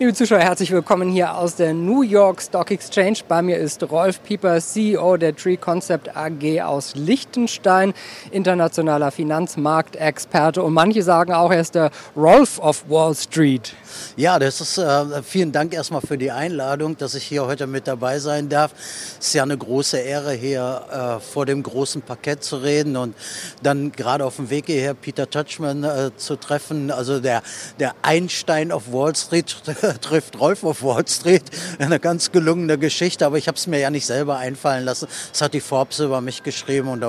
Liebe 0.00 0.12
Zuschauer, 0.12 0.40
herzlich 0.40 0.72
willkommen 0.72 1.08
hier 1.08 1.36
aus 1.36 1.54
der 1.54 1.72
New 1.72 2.02
York 2.02 2.42
Stock 2.42 2.72
Exchange. 2.72 3.18
Bei 3.28 3.42
mir 3.42 3.58
ist 3.58 3.80
Rolf 3.84 4.20
Pieper, 4.24 4.60
CEO 4.60 5.16
der 5.16 5.36
Tree 5.36 5.56
Concept 5.56 6.16
AG 6.16 6.62
aus 6.62 6.96
Liechtenstein, 6.96 7.94
internationaler 8.32 9.12
Finanzmarktexperte. 9.12 10.64
Und 10.64 10.72
manche 10.72 11.04
sagen 11.04 11.32
auch, 11.32 11.52
er 11.52 11.60
ist 11.60 11.76
der 11.76 11.92
Rolf 12.16 12.58
of 12.58 12.84
Wall 12.88 13.14
Street. 13.14 13.72
Ja, 14.16 14.40
das 14.40 14.60
ist 14.60 14.78
äh, 14.78 15.22
vielen 15.22 15.52
Dank 15.52 15.72
erstmal 15.72 16.00
für 16.00 16.18
die 16.18 16.32
Einladung, 16.32 16.96
dass 16.96 17.14
ich 17.14 17.22
hier 17.22 17.46
heute 17.46 17.68
mit 17.68 17.86
dabei 17.86 18.18
sein 18.18 18.48
darf. 18.48 18.72
Es 19.20 19.28
ist 19.28 19.34
ja 19.34 19.44
eine 19.44 19.56
große 19.56 19.98
Ehre, 19.98 20.32
hier 20.32 20.82
äh, 20.90 21.20
vor 21.20 21.46
dem 21.46 21.62
großen 21.62 22.02
Parkett 22.02 22.42
zu 22.42 22.56
reden 22.56 22.96
und 22.96 23.14
dann 23.62 23.92
gerade 23.92 24.24
auf 24.24 24.36
dem 24.36 24.50
Weg 24.50 24.66
hierher 24.66 24.94
Peter 24.94 25.30
Touchman 25.30 25.84
äh, 25.84 26.10
zu 26.16 26.34
treffen. 26.34 26.90
Also 26.90 27.20
der, 27.20 27.44
der 27.78 27.94
Einstein 28.02 28.72
of 28.72 28.92
Wall 28.92 29.14
Street 29.14 29.54
trifft 30.00 30.38
Rolf 30.38 30.64
auf 30.64 30.82
Wall 30.82 31.06
Street. 31.06 31.44
Eine 31.78 32.00
ganz 32.00 32.32
gelungene 32.32 32.78
Geschichte, 32.78 33.26
aber 33.26 33.38
ich 33.38 33.48
habe 33.48 33.56
es 33.56 33.66
mir 33.66 33.78
ja 33.78 33.90
nicht 33.90 34.06
selber 34.06 34.38
einfallen 34.38 34.84
lassen. 34.84 35.08
Das 35.30 35.42
hat 35.42 35.54
die 35.54 35.60
Forbes 35.60 36.00
über 36.00 36.20
mich 36.20 36.42
geschrieben 36.42 36.88
und 36.88 37.04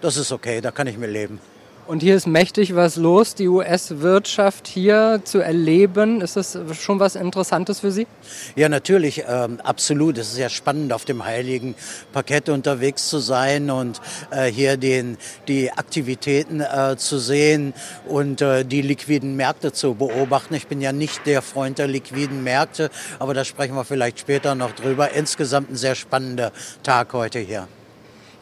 das 0.00 0.16
ist 0.16 0.32
okay, 0.32 0.60
da 0.60 0.70
kann 0.70 0.86
ich 0.86 0.96
mir 0.96 1.06
leben. 1.06 1.40
Und 1.86 2.02
hier 2.02 2.14
ist 2.14 2.26
mächtig 2.26 2.76
was 2.76 2.96
los, 2.96 3.34
die 3.34 3.48
US-Wirtschaft 3.48 4.68
hier 4.68 5.22
zu 5.24 5.38
erleben. 5.40 6.20
Ist 6.20 6.36
das 6.36 6.56
schon 6.80 7.00
was 7.00 7.16
Interessantes 7.16 7.80
für 7.80 7.90
Sie? 7.90 8.06
Ja, 8.54 8.68
natürlich, 8.68 9.24
ähm, 9.26 9.58
absolut. 9.64 10.16
Es 10.18 10.32
ist 10.32 10.38
ja 10.38 10.48
spannend, 10.48 10.92
auf 10.92 11.04
dem 11.04 11.24
heiligen 11.24 11.74
Parkett 12.12 12.48
unterwegs 12.48 13.08
zu 13.08 13.18
sein 13.18 13.70
und 13.70 14.00
äh, 14.30 14.46
hier 14.46 14.76
den, 14.76 15.18
die 15.48 15.72
Aktivitäten 15.72 16.60
äh, 16.60 16.96
zu 16.96 17.18
sehen 17.18 17.74
und 18.06 18.40
äh, 18.40 18.64
die 18.64 18.82
liquiden 18.82 19.34
Märkte 19.34 19.72
zu 19.72 19.94
beobachten. 19.94 20.54
Ich 20.54 20.68
bin 20.68 20.80
ja 20.80 20.92
nicht 20.92 21.26
der 21.26 21.42
Freund 21.42 21.78
der 21.78 21.88
liquiden 21.88 22.44
Märkte, 22.44 22.90
aber 23.18 23.34
da 23.34 23.44
sprechen 23.44 23.74
wir 23.74 23.84
vielleicht 23.84 24.20
später 24.20 24.54
noch 24.54 24.72
drüber. 24.72 25.10
Insgesamt 25.10 25.70
ein 25.70 25.76
sehr 25.76 25.96
spannender 25.96 26.52
Tag 26.84 27.12
heute 27.14 27.40
hier. 27.40 27.66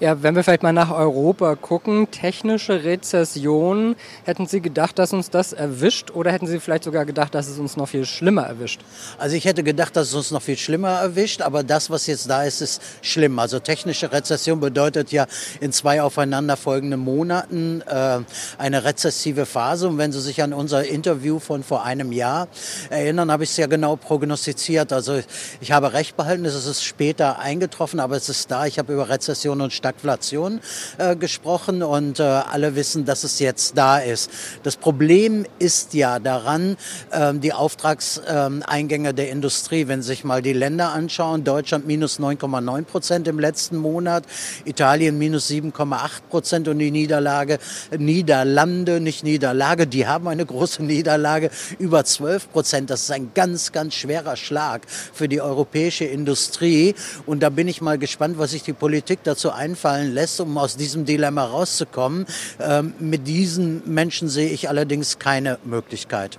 Ja, 0.01 0.23
wenn 0.23 0.37
wir 0.37 0.45
vielleicht 0.45 0.63
mal 0.63 0.73
nach 0.73 0.93
Europa 0.93 1.57
gucken, 1.57 2.09
technische 2.13 2.85
Rezession, 2.85 3.97
hätten 4.23 4.47
Sie 4.47 4.61
gedacht, 4.61 4.97
dass 4.97 5.13
uns 5.13 5.29
das 5.29 5.53
erwischt 5.53 6.13
oder 6.13 6.31
hätten 6.31 6.47
Sie 6.47 6.61
vielleicht 6.61 6.85
sogar 6.85 7.05
gedacht, 7.05 7.35
dass 7.35 7.49
es 7.49 7.59
uns 7.59 7.77
noch 7.77 7.89
viel 7.89 8.05
schlimmer 8.05 8.43
erwischt? 8.43 8.81
Also 9.19 9.35
ich 9.35 9.45
hätte 9.45 9.65
gedacht, 9.65 9.97
dass 9.97 10.11
es 10.11 10.15
uns 10.15 10.31
noch 10.31 10.41
viel 10.41 10.57
schlimmer 10.57 11.01
erwischt, 11.01 11.43
aber 11.43 11.65
das, 11.65 11.91
was 11.91 12.07
jetzt 12.07 12.31
da 12.31 12.45
ist, 12.45 12.61
ist 12.61 12.81
schlimm. 13.03 13.41
Also 13.41 13.59
technische 13.59 14.13
Rezession 14.13 14.61
bedeutet 14.61 15.11
ja 15.11 15.27
in 15.61 15.73
zwei 15.73 16.01
aufeinanderfolgenden 16.01 17.01
Monaten 17.01 17.83
äh, 17.89 18.21
eine 18.57 18.85
rezessive 18.85 19.47
Phase. 19.47 19.89
Und 19.89 19.99
wenn 19.99 20.13
Sie 20.13 20.21
sich 20.21 20.45
an 20.45 20.53
unser 20.53 20.85
Interview 20.85 21.41
von 21.41 21.65
vor 21.65 21.85
einem 21.85 22.13
Jahr 22.13 22.47
erinnern, 22.91 23.33
habe 23.33 23.43
ich 23.43 23.51
es 23.51 23.57
ja 23.57 23.67
genau 23.67 23.97
prognostiziert. 23.97 24.93
Also 24.93 25.21
ich 25.61 25.73
habe 25.73 25.93
recht 25.93 26.17
behalten, 26.17 26.45
es 26.45 26.55
ist 26.55 26.85
später 26.85 27.41
eingetroffen, 27.41 27.99
aber 27.99 28.15
es 28.15 28.29
ist 28.29 28.49
da. 28.49 28.65
Ich 28.67 28.79
habe 28.79 28.93
über 28.93 29.09
Rezession 29.09 29.61
und 29.61 29.73
Stagflation 29.89 30.61
äh, 30.99 31.17
gesprochen 31.17 31.83
und 31.83 32.21
äh, 32.21 32.23
alle 32.23 32.77
wissen, 32.77 33.07
dass 33.07 33.25
es 33.25 33.39
jetzt 33.39 33.79
da 33.79 33.99
ist. 33.99 34.31
Das 34.63 34.77
Problem 34.77 35.47
ist 35.59 35.95
ja 35.95 36.19
daran, 36.19 36.77
äh, 37.11 37.33
die 37.35 37.55
Auftragseingänge 37.55 39.15
der 39.15 39.31
Industrie, 39.31 39.89
wenn 39.89 40.03
sich 40.03 40.25
mal 40.25 40.43
die 40.43 40.53
Länder 40.53 40.93
anschauen, 40.93 41.45
Deutschland 41.45 41.87
minus 41.87 42.21
9,9 42.21 42.83
Prozent 42.83 43.29
im 43.29 43.39
letzten 43.39 43.79
Monat, 43.79 44.25
Italien 44.67 45.17
minus 45.17 45.49
7,8 45.49 46.11
Prozent 46.29 46.69
und 46.69 46.79
die 46.79 46.91
Niederlage, 46.91 47.59
Niederlande, 47.97 49.01
nicht 49.01 49.25
Niederlage, 49.25 49.87
die 49.87 50.07
haben 50.07 50.29
eine 50.29 50.45
große 50.45 50.83
Niederlage, 50.83 51.51
über 51.79 52.05
12 52.05 52.53
Prozent. 52.53 52.91
Das 52.91 53.03
ist 53.03 53.11
ein 53.11 53.31
ganz, 53.35 53.73
ganz 53.73 53.95
schwerer 53.95 54.37
Schlag 54.37 54.83
für 54.89 55.29
die 55.29 55.41
europäische 55.41 56.05
Industrie. 56.05 56.95
Und 57.25 57.43
da 57.43 57.49
bin 57.49 57.69
ich 57.69 57.81
mal 57.81 57.97
gespannt, 57.97 58.39
was 58.39 58.51
sich 58.51 58.63
die 58.63 58.75
Politik 58.75 59.21
dazu 59.25 59.51
einfällt 59.51 59.78
einfallen 59.79 60.13
lässt, 60.13 60.41
um 60.41 60.59
aus 60.59 60.77
diesem 60.77 61.05
Dilemma 61.05 61.45
rauszukommen. 61.45 62.27
Ähm, 62.61 62.95
mit 62.99 63.29
diesen 63.29 63.83
Menschen 63.87 64.29
sehe 64.29 64.51
ich 64.51 64.69
allerdings 64.69 65.19
keine 65.19 65.59
Möglichkeit. 65.65 66.39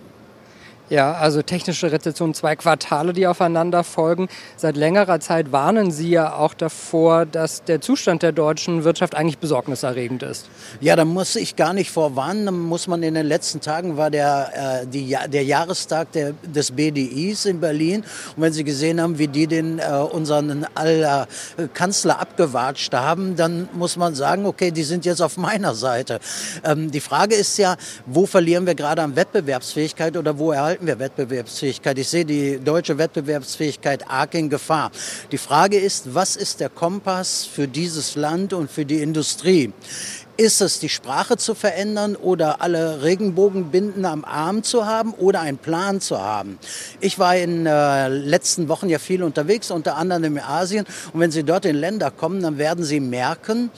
Ja, 0.89 1.13
also 1.13 1.43
technische 1.43 1.91
Rezession, 1.91 2.33
zwei 2.33 2.55
Quartale, 2.55 3.13
die 3.13 3.27
aufeinander 3.27 3.83
folgen. 3.83 4.27
Seit 4.57 4.75
längerer 4.75 5.19
Zeit 5.19 5.51
warnen 5.51 5.91
Sie 5.91 6.09
ja 6.09 6.33
auch 6.33 6.55
davor, 6.55 7.27
dass 7.27 7.63
der 7.63 7.79
Zustand 7.79 8.23
der 8.23 8.31
deutschen 8.31 8.83
Wirtschaft 8.83 9.13
eigentlich 9.13 9.37
besorgniserregend 9.37 10.23
ist. 10.23 10.49
Ja, 10.81 10.95
da 10.95 11.05
muss 11.05 11.35
ich 11.35 11.55
gar 11.55 11.73
nicht 11.73 11.91
vorwarnen. 11.91 12.47
Da 12.47 12.51
muss 12.51 12.87
man 12.87 13.03
in 13.03 13.13
den 13.13 13.27
letzten 13.27 13.61
Tagen 13.61 13.97
war 13.97 14.09
der, 14.09 14.81
äh, 14.81 14.87
die, 14.87 15.15
der 15.27 15.43
Jahrestag 15.43 16.11
der, 16.13 16.33
des 16.41 16.71
BDIs 16.71 17.45
in 17.45 17.59
Berlin. 17.59 18.03
Und 18.35 18.41
wenn 18.41 18.53
Sie 18.53 18.63
gesehen 18.63 18.99
haben, 18.99 19.19
wie 19.19 19.27
die 19.27 19.45
den 19.45 19.77
äh, 19.77 19.83
unseren 19.83 20.65
aller 20.73 21.27
äh, 21.57 21.67
Kanzler 21.71 22.19
abgewatscht 22.19 22.95
haben, 22.95 23.35
dann 23.35 23.69
muss 23.73 23.95
man 23.95 24.15
sagen, 24.15 24.47
okay, 24.47 24.71
die 24.71 24.83
sind 24.83 25.05
jetzt 25.05 25.21
auf 25.21 25.37
meiner 25.37 25.75
Seite. 25.75 26.19
Ähm, 26.63 26.89
die 26.89 26.99
Frage 26.99 27.35
ist 27.35 27.59
ja, 27.59 27.77
wo 28.07 28.25
verlieren 28.25 28.65
wir 28.65 28.73
gerade 28.73 29.03
an 29.03 29.15
Wettbewerbsfähigkeit 29.15 30.17
oder 30.17 30.39
wo 30.39 30.51
erhalten 30.51 30.78
erhalten 30.79 30.87
wir 30.87 30.99
Wettbewerbsfähigkeit. 30.99 31.97
Ich 31.97 32.07
sehe 32.07 32.25
die 32.25 32.59
deutsche 32.59 32.97
Wettbewerbsfähigkeit 32.97 34.09
arg 34.09 34.33
in 34.35 34.49
Gefahr. 34.49 34.91
Die 35.31 35.37
Frage 35.37 35.77
ist, 35.77 36.13
was 36.13 36.35
ist 36.35 36.59
der 36.59 36.69
Kompass 36.69 37.45
für 37.45 37.67
dieses 37.67 38.15
Land 38.15 38.53
und 38.53 38.71
für 38.71 38.85
die 38.85 39.01
Industrie? 39.01 39.73
Ist 40.39 40.61
es 40.61 40.79
die 40.79 40.87
Sprache 40.87 41.35
zu 41.35 41.53
verändern 41.53 42.15
oder 42.15 42.61
alle 42.61 43.03
Regenbogenbinden 43.03 44.05
am 44.05 44.23
Arm 44.23 44.63
zu 44.63 44.85
haben 44.85 45.13
oder 45.13 45.41
einen 45.41 45.57
Plan 45.57 45.99
zu 45.99 46.17
haben? 46.21 46.57
Ich 47.01 47.19
war 47.19 47.35
in 47.35 47.65
äh, 47.65 48.07
letzten 48.07 48.69
Wochen 48.69 48.87
ja 48.87 48.99
viel 48.99 49.21
unterwegs, 49.21 49.69
unter 49.69 49.97
anderem 49.97 50.37
in 50.37 50.39
Asien. 50.39 50.85
Und 51.11 51.19
wenn 51.19 51.31
Sie 51.31 51.43
dort 51.43 51.65
in 51.65 51.75
Länder 51.75 52.09
kommen, 52.09 52.41
dann 52.41 52.57
werden 52.57 52.85
Sie 52.85 53.01
merken, 53.01 53.69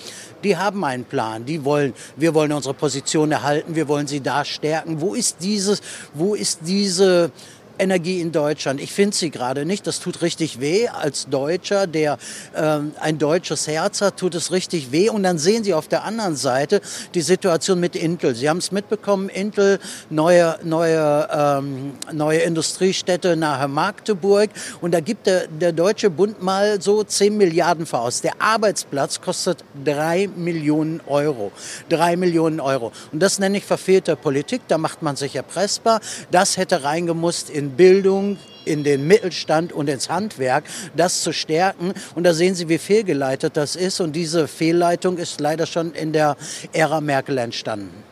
die 0.44 0.56
haben 0.56 0.86
einen 0.86 1.06
Plan. 1.06 1.46
Die 1.46 1.66
wollen, 1.66 1.96
wir 2.16 2.36
wollen 2.36 2.52
unsere 2.52 2.76
Position 2.76 3.32
erhalten, 3.32 3.74
wir 3.74 3.88
wollen 3.88 4.06
sie 4.06 4.22
da 4.22 4.46
stärken. 4.46 5.02
Wo 5.02 5.16
ist 5.16 5.38
dieses, 5.42 5.82
wo 6.14 6.36
ist 6.36 6.60
diese 6.68 7.32
Energie 7.80 8.22
in 8.22 8.32
Deutschland. 8.32 8.80
Ich 8.80 8.92
finde 8.92 9.16
sie 9.16 9.30
gerade 9.30 9.66
nicht. 9.66 9.88
Das 9.88 10.00
tut 10.00 10.22
richtig 10.22 10.60
weh. 10.60 10.88
Als 10.88 11.28
Deutscher, 11.30 11.88
der 11.88 12.18
ähm, 12.56 12.94
ein 13.00 13.18
deutsches 13.18 13.68
Herz 13.68 14.02
hat, 14.02 14.18
tut 14.18 14.36
es 14.36 14.52
richtig 14.52 14.92
weh. 14.92 15.10
Und 15.10 15.24
dann 15.24 15.38
sehen 15.38 15.64
Sie 15.64 15.74
auf 15.74 15.88
der 15.88 16.04
anderen 16.04 16.36
Seite 16.36 16.82
die 17.14 17.22
Situation 17.22 17.80
mit 17.80 17.96
Intel. 17.96 18.36
Sie 18.36 18.50
haben 18.50 18.58
es 18.58 18.72
mitbekommen, 18.72 19.30
Intel, 19.30 19.80
neue, 20.10 20.58
neue, 20.64 21.28
ähm, 21.32 21.94
neue 22.12 22.40
Industriestätte 22.40 23.36
nahe 23.36 23.68
Magdeburg. 23.68 24.50
Und 24.82 24.94
da 24.94 25.00
gibt 25.00 25.28
der, 25.28 25.48
der 25.48 25.72
Deutsche 25.72 26.10
Bund 26.10 26.42
mal 26.42 26.82
so 26.82 27.04
10 27.04 27.38
Milliarden 27.38 27.86
voraus. 27.86 28.22
Der 28.22 28.42
Arbeitsplatz 28.42 29.22
kostet 29.22 29.64
3 29.86 30.30
Millionen 30.36 31.02
Euro. 31.08 31.52
3 31.90 32.16
Millionen 32.16 32.60
Euro. 32.60 32.92
Und 33.12 33.22
das 33.22 33.40
nenne 33.40 33.58
ich 33.58 33.66
verfehlte 33.66 34.16
Politik. 34.16 34.62
Da 34.68 34.78
macht 34.78 35.02
man 35.02 35.16
sich 35.16 35.36
erpressbar. 35.36 36.02
Das 36.32 36.58
hätte 36.58 36.84
reingemusst 36.84 37.50
in 37.50 37.61
Bildung, 37.70 38.38
in 38.66 38.84
den 38.84 39.08
Mittelstand 39.08 39.74
und 39.74 39.90
ins 39.90 40.10
Handwerk, 40.10 40.64
das 40.96 41.22
zu 41.22 41.34
stärken. 41.34 41.94
Und 42.16 42.24
da 42.24 42.34
sehen 42.34 42.56
Sie, 42.56 42.70
wie 42.70 42.78
fehlgeleitet 42.78 43.58
das 43.58 43.76
ist. 43.76 44.00
Und 44.00 44.16
diese 44.16 44.48
Fehlleitung 44.48 45.18
ist 45.18 45.40
leider 45.40 45.66
schon 45.66 45.94
in 45.94 46.14
der 46.14 46.38
Ära 46.74 47.02
Merkel 47.02 47.38
entstanden. 47.38 48.04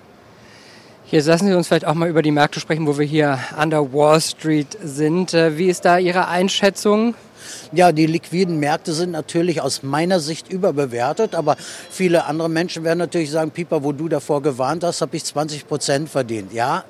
Jetzt 1.11 1.25
lassen 1.25 1.47
Sie 1.47 1.55
uns 1.55 1.67
vielleicht 1.67 1.85
auch 1.85 1.95
mal 1.95 2.07
über 2.07 2.21
die 2.21 2.29
Märkte 2.29 2.59
sprechen, 2.59 2.85
wo 2.85 2.99
wir 2.99 3.05
hier 3.05 3.39
an 3.57 3.71
der 3.71 3.93
Wall 3.93 4.21
Street 4.21 4.77
sind. 4.83 5.33
Äh, 5.33 5.57
wie 5.57 5.67
ist 5.67 5.83
da 5.83 5.97
Ihre 5.97 6.27
Einschätzung? 6.27 7.15
Ja, 7.71 7.91
die 7.91 8.05
liquiden 8.05 8.59
Märkte 8.59 8.93
sind 8.93 9.11
natürlich 9.11 9.61
aus 9.61 9.81
meiner 9.81 10.19
Sicht 10.19 10.51
überbewertet, 10.51 11.33
aber 11.33 11.55
viele 11.89 12.25
andere 12.25 12.47
Menschen 12.47 12.83
werden 12.83 12.99
natürlich 12.99 13.31
sagen, 13.31 13.49
Pieper, 13.49 13.83
wo 13.83 13.91
du 13.91 14.07
davor 14.07 14.43
gewarnt 14.43 14.83
hast, 14.83 15.01
habe 15.01 15.15
ich 15.17 15.23
20 15.23 15.67
Prozent 15.67 16.09
verdient. 16.09 16.53
Ja, 16.53 16.83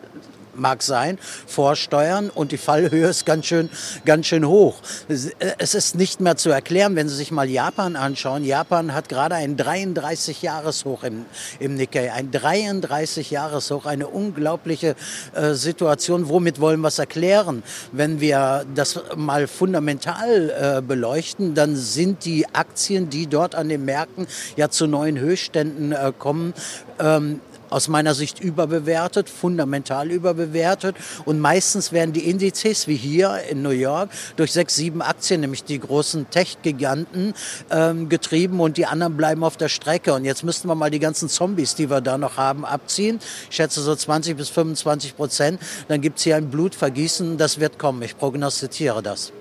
mag 0.59 0.83
sein, 0.83 1.17
vorsteuern 1.47 2.29
und 2.29 2.51
die 2.51 2.57
Fallhöhe 2.57 3.07
ist 3.07 3.25
ganz 3.25 3.45
schön, 3.45 3.69
ganz 4.05 4.27
schön 4.27 4.47
hoch. 4.47 4.77
Es 5.07 5.75
ist 5.75 5.95
nicht 5.95 6.19
mehr 6.19 6.37
zu 6.37 6.49
erklären, 6.49 6.95
wenn 6.95 7.09
Sie 7.09 7.15
sich 7.15 7.31
mal 7.31 7.49
Japan 7.49 7.95
anschauen. 7.95 8.43
Japan 8.43 8.93
hat 8.93 9.09
gerade 9.09 9.35
ein 9.35 9.57
33-Jahres-Hoch 9.57 11.03
im, 11.03 11.25
im 11.59 11.75
Nikkei, 11.75 12.11
ein 12.11 12.31
33-Jahres-Hoch, 12.31 13.85
eine 13.85 14.07
unglaubliche 14.07 14.95
äh, 15.33 15.53
Situation. 15.53 16.29
Womit 16.29 16.59
wollen 16.59 16.81
wir 16.81 16.89
es 16.89 16.99
erklären? 16.99 17.63
Wenn 17.91 18.19
wir 18.19 18.65
das 18.75 18.99
mal 19.15 19.47
fundamental 19.47 20.77
äh, 20.77 20.81
beleuchten, 20.81 21.55
dann 21.55 21.75
sind 21.75 22.25
die 22.25 22.45
Aktien, 22.53 23.09
die 23.09 23.27
dort 23.27 23.55
an 23.55 23.69
den 23.69 23.85
Märkten 23.85 24.27
ja 24.55 24.69
zu 24.69 24.87
neuen 24.87 25.19
Höchstständen 25.19 25.91
äh, 25.91 26.11
kommen, 26.17 26.53
ähm, 26.99 27.41
aus 27.69 27.87
meiner 27.87 28.13
Sicht 28.13 28.39
überbewertet, 28.39 29.29
fundamental 29.29 30.11
überbewertet. 30.11 30.95
Und 31.25 31.39
meistens 31.39 31.91
werden 31.91 32.13
die 32.13 32.29
Indizes, 32.29 32.87
wie 32.87 32.95
hier 32.95 33.41
in 33.49 33.61
New 33.61 33.69
York, 33.69 34.09
durch 34.35 34.51
sechs, 34.51 34.75
sieben 34.75 35.01
Aktien, 35.01 35.41
nämlich 35.41 35.63
die 35.63 35.79
großen 35.79 36.29
Tech-Giganten, 36.29 37.33
ähm, 37.71 38.09
getrieben 38.09 38.59
und 38.59 38.77
die 38.77 38.85
anderen 38.85 39.17
bleiben 39.17 39.43
auf 39.43 39.57
der 39.57 39.69
Strecke. 39.69 40.13
Und 40.13 40.25
jetzt 40.25 40.43
müssten 40.43 40.67
wir 40.67 40.75
mal 40.75 40.91
die 40.91 40.99
ganzen 40.99 41.29
Zombies, 41.29 41.75
die 41.75 41.89
wir 41.89 42.01
da 42.01 42.17
noch 42.17 42.37
haben, 42.37 42.65
abziehen. 42.65 43.19
Ich 43.49 43.55
schätze 43.55 43.81
so 43.81 43.95
20 43.95 44.37
bis 44.37 44.49
25 44.49 45.15
Prozent. 45.15 45.59
Dann 45.87 46.01
gibt 46.01 46.17
es 46.17 46.23
hier 46.23 46.35
ein 46.35 46.49
Blutvergießen. 46.49 47.37
Das 47.37 47.59
wird 47.59 47.79
kommen. 47.79 48.01
Ich 48.01 48.17
prognostiziere 48.17 49.01
das. 49.01 49.31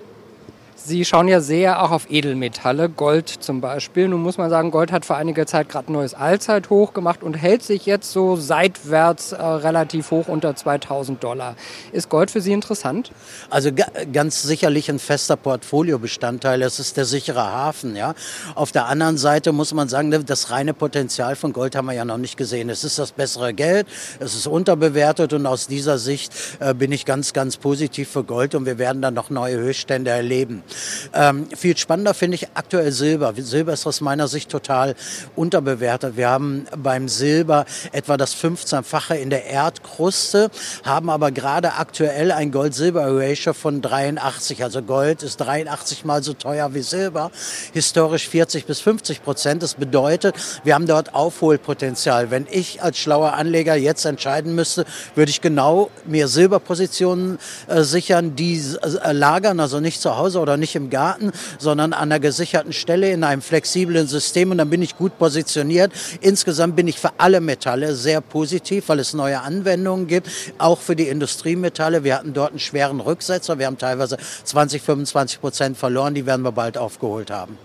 Sie 0.81 1.03
schauen 1.03 1.27
ja 1.27 1.41
sehr 1.41 1.83
auch 1.83 1.91
auf 1.91 2.09
Edelmetalle, 2.09 2.87
Gold 2.87 3.27
zum 3.27 3.59
Beispiel. 3.59 4.07
Nun 4.07 4.21
muss 4.21 4.37
man 4.37 4.49
sagen, 4.49 4.71
Gold 4.71 4.93
hat 4.93 5.03
vor 5.03 5.17
einiger 5.17 5.45
Zeit 5.45 5.67
gerade 5.67 5.91
ein 5.91 5.93
neues 5.93 6.13
Allzeithoch 6.13 6.93
gemacht 6.93 7.21
und 7.21 7.33
hält 7.33 7.63
sich 7.63 7.85
jetzt 7.85 8.11
so 8.11 8.37
seitwärts 8.37 9.33
äh, 9.33 9.43
relativ 9.43 10.09
hoch 10.11 10.29
unter 10.29 10.55
2000 10.55 11.21
Dollar. 11.21 11.55
Ist 11.91 12.07
Gold 12.07 12.31
für 12.31 12.39
Sie 12.39 12.53
interessant? 12.53 13.11
Also 13.49 13.71
ganz 14.13 14.41
sicherlich 14.41 14.89
ein 14.89 14.99
fester 14.99 15.35
Portfoliobestandteil. 15.35 16.61
Es 16.61 16.79
ist 16.79 16.95
der 16.95 17.05
sichere 17.05 17.43
Hafen. 17.43 17.97
Ja. 17.97 18.15
Auf 18.55 18.71
der 18.71 18.85
anderen 18.85 19.17
Seite 19.17 19.51
muss 19.51 19.73
man 19.73 19.89
sagen, 19.89 20.11
das 20.25 20.49
reine 20.49 20.73
Potenzial 20.73 21.35
von 21.35 21.51
Gold 21.51 21.75
haben 21.75 21.87
wir 21.87 21.93
ja 21.93 22.05
noch 22.05 22.17
nicht 22.17 22.37
gesehen. 22.37 22.69
Es 22.69 22.85
ist 22.85 22.97
das 22.97 23.11
bessere 23.11 23.53
Geld, 23.53 23.85
es 24.19 24.33
ist 24.33 24.47
unterbewertet 24.47 25.33
und 25.33 25.45
aus 25.45 25.67
dieser 25.67 25.97
Sicht 25.97 26.33
äh, 26.59 26.73
bin 26.73 26.93
ich 26.93 27.05
ganz, 27.05 27.33
ganz 27.33 27.57
positiv 27.57 28.09
für 28.09 28.23
Gold 28.23 28.55
und 28.55 28.65
wir 28.65 28.77
werden 28.77 29.01
dann 29.01 29.13
noch 29.13 29.29
neue 29.29 29.57
Höchststände 29.57 30.09
erleben. 30.09 30.63
Ähm, 31.13 31.47
viel 31.55 31.77
spannender 31.77 32.13
finde 32.13 32.35
ich 32.35 32.47
aktuell 32.53 32.91
Silber. 32.91 33.33
Silber 33.37 33.73
ist 33.73 33.87
aus 33.87 34.01
meiner 34.01 34.27
Sicht 34.27 34.49
total 34.49 34.95
unterbewertet. 35.35 36.17
Wir 36.17 36.29
haben 36.29 36.65
beim 36.77 37.07
Silber 37.07 37.65
etwa 37.91 38.17
das 38.17 38.35
15-fache 38.35 39.15
in 39.15 39.29
der 39.29 39.45
Erdkruste, 39.45 40.51
haben 40.83 41.09
aber 41.09 41.31
gerade 41.31 41.73
aktuell 41.73 42.31
ein 42.31 42.51
Gold-Silber-Ratio 42.51 43.53
von 43.53 43.81
83. 43.81 44.63
Also 44.63 44.81
Gold 44.81 45.23
ist 45.23 45.37
83 45.37 46.05
mal 46.05 46.23
so 46.23 46.33
teuer 46.33 46.73
wie 46.73 46.81
Silber, 46.81 47.31
historisch 47.73 48.27
40 48.27 48.65
bis 48.65 48.79
50 48.79 49.23
Prozent. 49.23 49.63
Das 49.63 49.75
bedeutet, 49.75 50.35
wir 50.63 50.75
haben 50.75 50.87
dort 50.87 51.13
Aufholpotenzial. 51.13 52.31
Wenn 52.31 52.47
ich 52.49 52.81
als 52.81 52.97
schlauer 52.97 53.33
Anleger 53.33 53.75
jetzt 53.75 54.05
entscheiden 54.05 54.55
müsste, 54.55 54.85
würde 55.15 55.29
ich 55.29 55.41
genau 55.41 55.89
mir 56.05 56.27
Silberpositionen 56.27 57.39
äh, 57.67 57.83
sichern, 57.83 58.35
die 58.35 58.61
äh, 58.81 59.11
lagern, 59.11 59.59
also 59.59 59.79
nicht 59.79 60.01
zu 60.01 60.17
Hause 60.17 60.39
oder 60.39 60.57
nicht 60.59 60.75
im 60.75 60.89
Garten, 60.89 61.31
sondern 61.57 61.93
an 61.93 62.11
einer 62.11 62.19
gesicherten 62.19 62.73
Stelle 62.73 63.11
in 63.11 63.23
einem 63.23 63.41
flexiblen 63.41 64.07
System 64.07 64.51
und 64.51 64.57
dann 64.57 64.69
bin 64.69 64.81
ich 64.81 64.97
gut 64.97 65.17
positioniert. 65.17 65.91
Insgesamt 66.21 66.75
bin 66.75 66.87
ich 66.87 66.99
für 66.99 67.11
alle 67.17 67.41
Metalle 67.41 67.95
sehr 67.95 68.21
positiv, 68.21 68.89
weil 68.89 68.99
es 68.99 69.13
neue 69.13 69.41
Anwendungen 69.41 70.07
gibt, 70.07 70.29
auch 70.57 70.79
für 70.79 70.95
die 70.95 71.07
Industriemetalle. 71.07 72.03
Wir 72.03 72.15
hatten 72.15 72.33
dort 72.33 72.51
einen 72.51 72.59
schweren 72.59 72.99
Rücksetzer. 72.99 73.59
Wir 73.59 73.65
haben 73.67 73.77
teilweise 73.77 74.17
20, 74.43 74.81
25 74.81 75.41
Prozent 75.41 75.77
verloren. 75.77 76.13
Die 76.13 76.25
werden 76.25 76.41
wir 76.43 76.51
bald 76.51 76.77
aufgeholt 76.77 77.31
haben. 77.31 77.57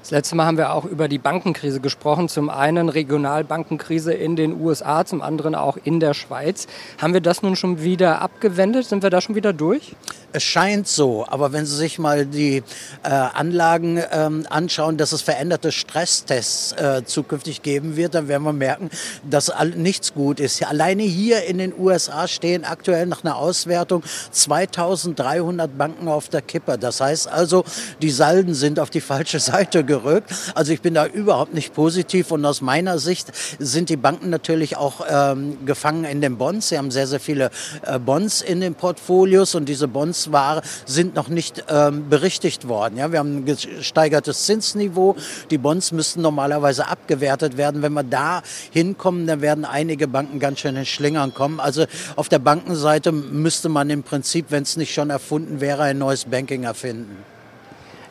Das 0.00 0.12
letzte 0.12 0.34
Mal 0.34 0.46
haben 0.46 0.56
wir 0.56 0.72
auch 0.72 0.86
über 0.86 1.08
die 1.08 1.18
Bankenkrise 1.18 1.78
gesprochen. 1.78 2.30
Zum 2.30 2.48
einen 2.48 2.88
Regionalbankenkrise 2.88 4.14
in 4.14 4.34
den 4.34 4.58
USA, 4.58 5.04
zum 5.04 5.20
anderen 5.20 5.54
auch 5.54 5.76
in 5.84 6.00
der 6.00 6.14
Schweiz. 6.14 6.66
Haben 6.98 7.12
wir 7.12 7.20
das 7.20 7.42
nun 7.42 7.54
schon 7.54 7.82
wieder 7.82 8.22
abgewendet? 8.22 8.86
Sind 8.86 9.02
wir 9.02 9.10
da 9.10 9.20
schon 9.20 9.34
wieder 9.34 9.52
durch? 9.52 9.94
Es 10.32 10.44
scheint 10.44 10.86
so, 10.86 11.26
aber 11.28 11.52
wenn 11.52 11.66
Sie 11.66 11.76
sich 11.76 11.98
mal 11.98 12.24
die 12.24 12.62
äh, 13.02 13.08
Anlagen 13.08 14.00
ähm, 14.12 14.46
anschauen, 14.48 14.96
dass 14.96 15.10
es 15.10 15.22
veränderte 15.22 15.72
Stresstests 15.72 16.72
äh, 16.72 17.04
zukünftig 17.04 17.62
geben 17.62 17.96
wird, 17.96 18.14
dann 18.14 18.28
werden 18.28 18.44
wir 18.44 18.52
merken, 18.52 18.90
dass 19.28 19.50
all, 19.50 19.70
nichts 19.70 20.14
gut 20.14 20.38
ist. 20.38 20.64
Alleine 20.64 21.02
hier 21.02 21.44
in 21.44 21.58
den 21.58 21.74
USA 21.76 22.28
stehen 22.28 22.64
aktuell 22.64 23.06
nach 23.06 23.24
einer 23.24 23.36
Auswertung 23.36 24.04
2300 24.30 25.76
Banken 25.76 26.06
auf 26.06 26.28
der 26.28 26.42
Kippe. 26.42 26.78
Das 26.78 27.00
heißt 27.00 27.26
also, 27.26 27.64
die 28.00 28.10
Salden 28.10 28.54
sind 28.54 28.78
auf 28.78 28.90
die 28.90 29.00
falsche 29.00 29.40
Seite 29.40 29.84
gerückt. 29.90 30.32
Also 30.54 30.72
ich 30.72 30.80
bin 30.80 30.94
da 30.94 31.06
überhaupt 31.06 31.54
nicht 31.54 31.74
positiv 31.74 32.30
und 32.30 32.44
aus 32.44 32.60
meiner 32.60 33.00
Sicht 33.00 33.32
sind 33.58 33.88
die 33.88 33.96
Banken 33.96 34.30
natürlich 34.30 34.76
auch 34.76 35.04
ähm, 35.10 35.58
gefangen 35.66 36.04
in 36.04 36.20
den 36.20 36.38
Bonds. 36.38 36.68
Sie 36.68 36.78
haben 36.78 36.92
sehr, 36.92 37.08
sehr 37.08 37.20
viele 37.20 37.50
äh, 37.82 37.98
Bonds 37.98 38.42
in 38.42 38.60
den 38.60 38.76
Portfolios 38.76 39.56
und 39.56 39.68
diese 39.68 39.88
Bonds 39.88 40.20
Zinsware 40.20 40.62
sind 40.86 41.14
noch 41.14 41.28
nicht 41.28 41.64
ähm, 41.68 42.08
berichtigt 42.08 42.68
worden. 42.68 42.96
Ja, 42.96 43.10
wir 43.12 43.18
haben 43.18 43.38
ein 43.38 43.44
gesteigertes 43.44 44.44
Zinsniveau. 44.44 45.16
Die 45.50 45.58
Bonds 45.58 45.92
müssten 45.92 46.20
normalerweise 46.20 46.86
abgewertet 46.88 47.56
werden. 47.56 47.82
Wenn 47.82 47.92
wir 47.92 48.02
da 48.02 48.42
hinkommen, 48.70 49.26
dann 49.26 49.40
werden 49.40 49.64
einige 49.64 50.08
Banken 50.08 50.38
ganz 50.38 50.60
schön 50.60 50.76
in 50.76 50.86
Schlingern 50.86 51.32
kommen. 51.34 51.60
Also 51.60 51.86
auf 52.16 52.28
der 52.28 52.38
Bankenseite 52.38 53.12
müsste 53.12 53.68
man 53.68 53.90
im 53.90 54.02
Prinzip, 54.02 54.46
wenn 54.50 54.62
es 54.62 54.76
nicht 54.76 54.92
schon 54.92 55.10
erfunden 55.10 55.60
wäre, 55.60 55.82
ein 55.82 55.98
neues 55.98 56.26
Banking 56.26 56.64
erfinden. 56.64 57.16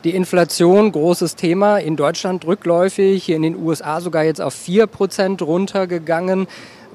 Die 0.05 0.15
Inflation, 0.15 0.93
großes 0.93 1.35
Thema, 1.35 1.77
in 1.77 1.97
Deutschland 1.97 2.45
rückläufig, 2.45 3.21
hier 3.21 3.35
in 3.35 3.41
den 3.41 3.61
USA 3.61 3.99
sogar 3.99 4.23
jetzt 4.23 4.39
auf 4.39 4.55
4% 4.55 5.43
runtergegangen. 5.43 6.47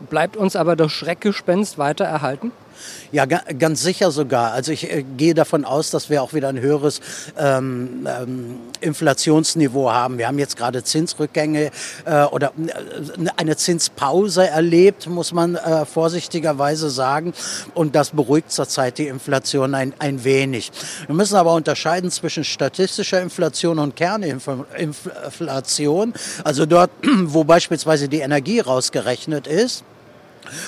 Bleibt 0.09 0.39
uns 0.39 0.57
aber 0.57 0.75
das 0.75 0.91
Schreckgespenst 0.93 1.77
weiter 1.77 2.07
erhalten? 2.07 2.51
Ja, 3.13 3.27
ganz 3.27 3.83
sicher 3.83 4.11
sogar. 4.11 4.53
Also 4.53 4.73
ich 4.73 4.91
äh, 4.91 5.05
gehe 5.17 5.35
davon 5.35 5.65
aus, 5.65 5.91
dass 5.91 6.11
wir 6.11 6.23
auch 6.23 6.33
wieder 6.33 6.49
ein 6.49 6.61
höheres 6.61 7.01
ähm, 7.39 8.07
ähm, 8.07 8.57
Inflationsniveau 8.81 9.91
haben. 9.91 10.19
Wir 10.19 10.29
haben 10.29 10.39
jetzt 10.39 10.57
gerade 10.57 10.83
Zinsrückgänge 10.83 11.71
äh, 12.05 12.25
oder 12.25 12.53
äh, 12.67 12.73
eine 13.37 13.57
Zinspause 13.57 14.49
erlebt, 14.49 15.07
muss 15.07 15.33
man 15.33 15.57
äh, 15.57 15.85
vorsichtigerweise 15.85 16.91
sagen. 16.91 17.33
Und 17.75 17.95
das 17.95 18.11
beruhigt 18.11 18.51
zurzeit 18.51 18.99
die 18.99 19.07
Inflation 19.07 19.75
ein, 19.75 19.95
ein 19.99 20.25
wenig. 20.25 20.73
Wir 21.07 21.15
müssen 21.15 21.37
aber 21.37 21.55
unterscheiden 21.55 22.11
zwischen 22.11 22.45
statistischer 22.45 23.23
Inflation 23.23 23.79
und 23.79 23.97
Kerninflation. 23.97 26.15
Also 26.43 26.67
dort, 26.67 26.91
wo 27.25 27.45
beispielsweise 27.45 28.09
die 28.09 28.21
Energie 28.21 28.61
rausgerechnet 28.61 29.47
ist. 29.47 29.85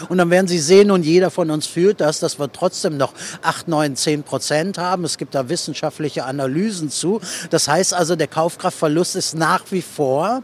Und 0.08 0.18
dann 0.18 0.30
werden 0.30 0.48
Sie 0.48 0.58
sehen, 0.58 0.90
und 0.90 1.04
jeder 1.04 1.30
von 1.30 1.50
uns 1.50 1.66
fühlt 1.66 2.00
das, 2.00 2.20
dass 2.20 2.38
wir 2.38 2.50
trotzdem 2.50 2.96
noch 2.96 3.12
8, 3.42 3.68
9, 3.68 3.96
10 3.96 4.22
Prozent 4.22 4.78
haben. 4.78 5.04
Es 5.04 5.18
gibt 5.18 5.34
da 5.34 5.48
wissenschaftliche 5.48 6.24
Analysen 6.24 6.90
zu. 6.90 7.20
Das 7.50 7.68
heißt 7.68 7.94
also, 7.94 8.16
der 8.16 8.28
Kaufkraftverlust 8.28 9.16
ist 9.16 9.34
nach 9.34 9.62
wie 9.70 9.82
vor 9.82 10.42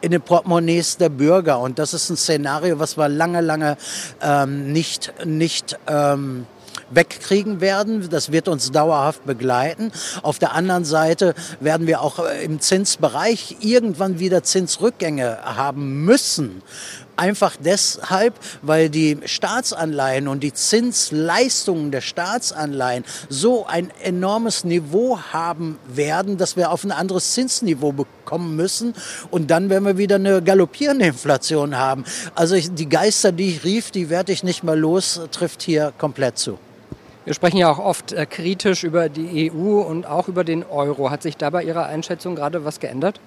in 0.00 0.10
den 0.10 0.22
Portemonnaies 0.22 0.96
der 0.96 1.08
Bürger. 1.08 1.60
Und 1.60 1.78
das 1.78 1.94
ist 1.94 2.10
ein 2.10 2.16
Szenario, 2.16 2.78
was 2.78 2.96
wir 2.96 3.08
lange, 3.08 3.40
lange 3.40 3.76
ähm, 4.22 4.72
nicht, 4.72 5.12
nicht 5.24 5.78
ähm, 5.86 6.46
wegkriegen 6.90 7.60
werden. 7.60 8.08
Das 8.10 8.32
wird 8.32 8.48
uns 8.48 8.70
dauerhaft 8.70 9.24
begleiten. 9.24 9.92
Auf 10.22 10.38
der 10.38 10.52
anderen 10.54 10.84
Seite 10.84 11.34
werden 11.60 11.86
wir 11.86 12.00
auch 12.00 12.18
im 12.42 12.60
Zinsbereich 12.60 13.56
irgendwann 13.60 14.18
wieder 14.18 14.42
Zinsrückgänge 14.42 15.38
haben 15.42 16.04
müssen. 16.04 16.62
Einfach 17.16 17.56
deshalb, 17.56 18.34
weil 18.62 18.88
die 18.88 19.18
Staatsanleihen 19.24 20.28
und 20.28 20.42
die 20.42 20.52
Zinsleistungen 20.52 21.90
der 21.90 22.00
Staatsanleihen 22.00 23.04
so 23.28 23.66
ein 23.66 23.90
enormes 24.02 24.64
Niveau 24.64 25.18
haben 25.32 25.78
werden, 25.86 26.38
dass 26.38 26.56
wir 26.56 26.70
auf 26.70 26.84
ein 26.84 26.92
anderes 26.92 27.32
Zinsniveau 27.32 27.92
bekommen 27.92 28.56
müssen. 28.56 28.94
Und 29.30 29.50
dann 29.50 29.70
werden 29.70 29.84
wir 29.84 29.98
wieder 29.98 30.16
eine 30.16 30.42
galoppierende 30.42 31.06
Inflation 31.06 31.76
haben. 31.76 32.04
Also 32.34 32.56
die 32.56 32.88
Geister, 32.88 33.32
die 33.32 33.50
ich 33.50 33.64
rief, 33.64 33.90
die 33.90 34.08
werde 34.08 34.32
ich 34.32 34.42
nicht 34.42 34.62
mehr 34.62 34.76
los, 34.76 35.20
trifft 35.30 35.62
hier 35.62 35.92
komplett 35.98 36.38
zu. 36.38 36.58
Wir 37.26 37.34
sprechen 37.34 37.58
ja 37.58 37.70
auch 37.70 37.78
oft 37.78 38.12
äh, 38.12 38.24
kritisch 38.24 38.82
über 38.82 39.08
die 39.08 39.52
EU 39.52 39.82
und 39.82 40.06
auch 40.06 40.28
über 40.28 40.42
den 40.42 40.64
Euro. 40.64 41.10
Hat 41.10 41.22
sich 41.22 41.36
da 41.36 41.50
bei 41.50 41.62
Ihrer 41.62 41.86
Einschätzung 41.86 42.34
gerade 42.34 42.64
was 42.64 42.80
geändert? 42.80 43.20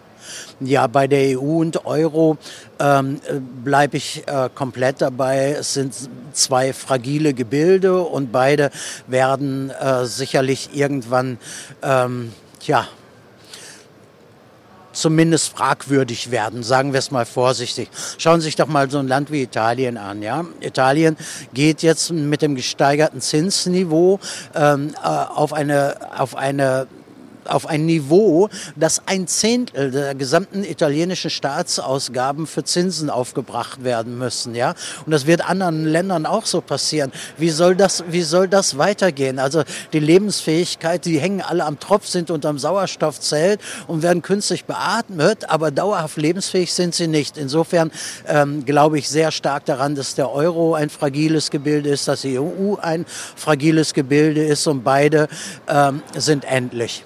Ja, 0.60 0.88
bei 0.88 1.08
der 1.08 1.40
EU 1.40 1.60
und 1.60 1.86
Euro 1.86 2.38
ähm, 2.80 3.20
bleibe 3.64 3.98
ich 3.98 4.24
äh, 4.28 4.50
komplett 4.54 5.02
dabei. 5.02 5.56
Es 5.60 5.74
sind 5.74 5.94
zwei 6.34 6.74
fragile 6.74 7.34
Gebilde 7.34 8.02
und 8.02 8.32
beide 8.32 8.72
werden 9.08 9.70
äh, 9.70 10.06
sicherlich 10.06 10.70
irgendwann, 10.74 11.38
ähm, 11.82 12.32
ja, 12.62 12.88
zumindest 14.94 15.50
fragwürdig 15.50 16.32
werden, 16.32 16.64
sagen 16.64 16.94
wir 16.94 17.00
es 17.00 17.12
mal 17.12 17.26
vorsichtig. 17.26 17.90
Schauen 18.18 18.40
Sie 18.40 18.46
sich 18.46 18.56
doch 18.56 18.68
mal 18.68 18.90
so 18.90 19.00
ein 19.00 19.08
Land 19.08 19.32
wie 19.32 19.42
Italien 19.42 19.98
an. 19.98 20.22
Ja? 20.22 20.46
Italien 20.62 21.18
geht 21.54 21.82
jetzt 21.82 22.12
mit 22.12 22.42
dem 22.42 22.56
gesteigerten 22.56 23.20
Zinsniveau 23.20 24.20
ähm, 24.56 24.94
äh, 25.04 25.08
auf 25.08 25.54
eine, 25.54 25.98
auf 26.18 26.36
eine 26.36 26.88
auf 27.50 27.66
ein 27.66 27.86
Niveau, 27.86 28.50
das 28.76 29.02
ein 29.06 29.28
Zehntel 29.28 29.92
der 29.92 30.16
gesamten 30.16 30.64
italienischen 30.64 31.30
Staatsausgaben 31.30 32.48
für 32.48 32.64
Zinsen 32.64 33.10
aufgebracht 33.10 33.84
werden 33.84 34.18
müssen. 34.18 34.56
Ja? 34.56 34.76
Und 35.06 35.12
das 35.12 35.28
wird 35.28 35.48
anderen 35.48 35.86
Ländern 35.86 36.26
auch 36.26 36.46
so 36.46 36.62
passieren. 36.62 37.12
Wie 37.38 37.50
soll 37.50 37.76
das, 37.76 38.04
wie 38.10 38.22
soll 38.22 38.48
das 38.48 38.78
weitergehen? 38.78 39.40
Also 39.40 39.64
die 39.94 40.00
Lebensfähigkeit, 40.00 41.06
die 41.06 41.20
hängen 41.20 41.42
alle 41.42 41.66
am 41.66 41.80
Tropf, 41.80 42.08
sind 42.08 42.32
unterm 42.32 42.60
Sauerstoffzelt 42.60 43.60
und 43.88 44.04
werden 44.04 44.22
künstlich 44.22 44.66
beatmet, 44.66 45.50
aber 45.50 45.72
dauerhaft 45.72 46.18
lebensfähig 46.18 46.74
sind 46.74 46.96
sie 46.96 47.08
nicht. 47.08 47.38
Insofern 47.38 47.92
ähm, 48.28 48.66
glaube 48.66 48.98
ich 48.98 49.10
sehr 49.10 49.32
stark 49.32 49.66
daran, 49.66 49.96
dass 49.96 50.16
der 50.16 50.32
Euro 50.32 50.74
ein 50.74 50.90
fragiles 50.90 51.52
Gebilde 51.52 51.90
ist, 51.90 52.08
dass 52.08 52.22
die 52.22 52.40
EU 52.40 52.76
ein 52.82 53.06
fragiles 53.36 53.94
Gebilde 53.94 54.44
ist 54.44 54.68
und 54.68 54.84
beide 54.84 55.28
ähm, 55.68 56.02
sind 56.16 56.46
endlich. 56.46 57.04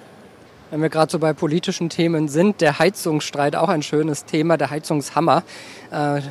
Wenn 0.69 0.81
wir 0.81 0.89
gerade 0.89 1.09
so 1.09 1.19
bei 1.19 1.31
politischen 1.31 1.89
Themen 1.89 2.27
sind, 2.27 2.59
der 2.59 2.77
Heizungsstreit 2.77 3.55
auch 3.55 3.69
ein 3.69 3.83
schönes 3.83 4.25
Thema, 4.25 4.57
der 4.57 4.69
Heizungshammer. 4.69 5.43
Äh, 5.91 6.21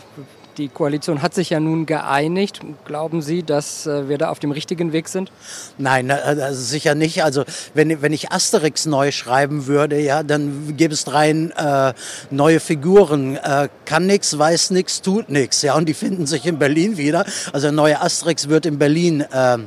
die 0.58 0.68
Koalition 0.68 1.20
hat 1.22 1.34
sich 1.34 1.50
ja 1.50 1.60
nun 1.60 1.84
geeinigt. 1.86 2.60
Glauben 2.84 3.20
Sie, 3.20 3.42
dass 3.42 3.86
äh, 3.86 4.08
wir 4.08 4.16
da 4.18 4.30
auf 4.30 4.38
dem 4.38 4.50
richtigen 4.50 4.92
Weg 4.92 5.08
sind? 5.08 5.30
Nein, 5.76 6.10
also 6.10 6.60
sicher 6.60 6.94
nicht. 6.94 7.22
Also 7.22 7.44
wenn, 7.74 8.00
wenn 8.00 8.12
ich 8.12 8.32
Asterix 8.32 8.86
neu 8.86 9.12
schreiben 9.12 9.66
würde, 9.66 10.00
ja, 10.00 10.22
dann 10.22 10.76
gäbe 10.76 10.94
es 10.94 11.04
drei 11.04 11.30
äh, 11.30 11.92
neue 12.30 12.60
Figuren. 12.60 13.36
Äh, 13.36 13.68
kann 13.84 14.06
nichts, 14.06 14.38
weiß 14.38 14.70
nichts, 14.70 15.02
tut 15.02 15.28
nichts. 15.28 15.62
Ja, 15.62 15.74
und 15.74 15.86
die 15.88 15.94
finden 15.94 16.26
sich 16.26 16.46
in 16.46 16.58
Berlin 16.58 16.96
wieder. 16.96 17.26
Also 17.52 17.66
der 17.66 17.72
neue 17.72 18.00
Asterix 18.00 18.48
wird 18.48 18.64
in 18.66 18.78
Berlin 18.78 19.20
äh, 19.20 19.58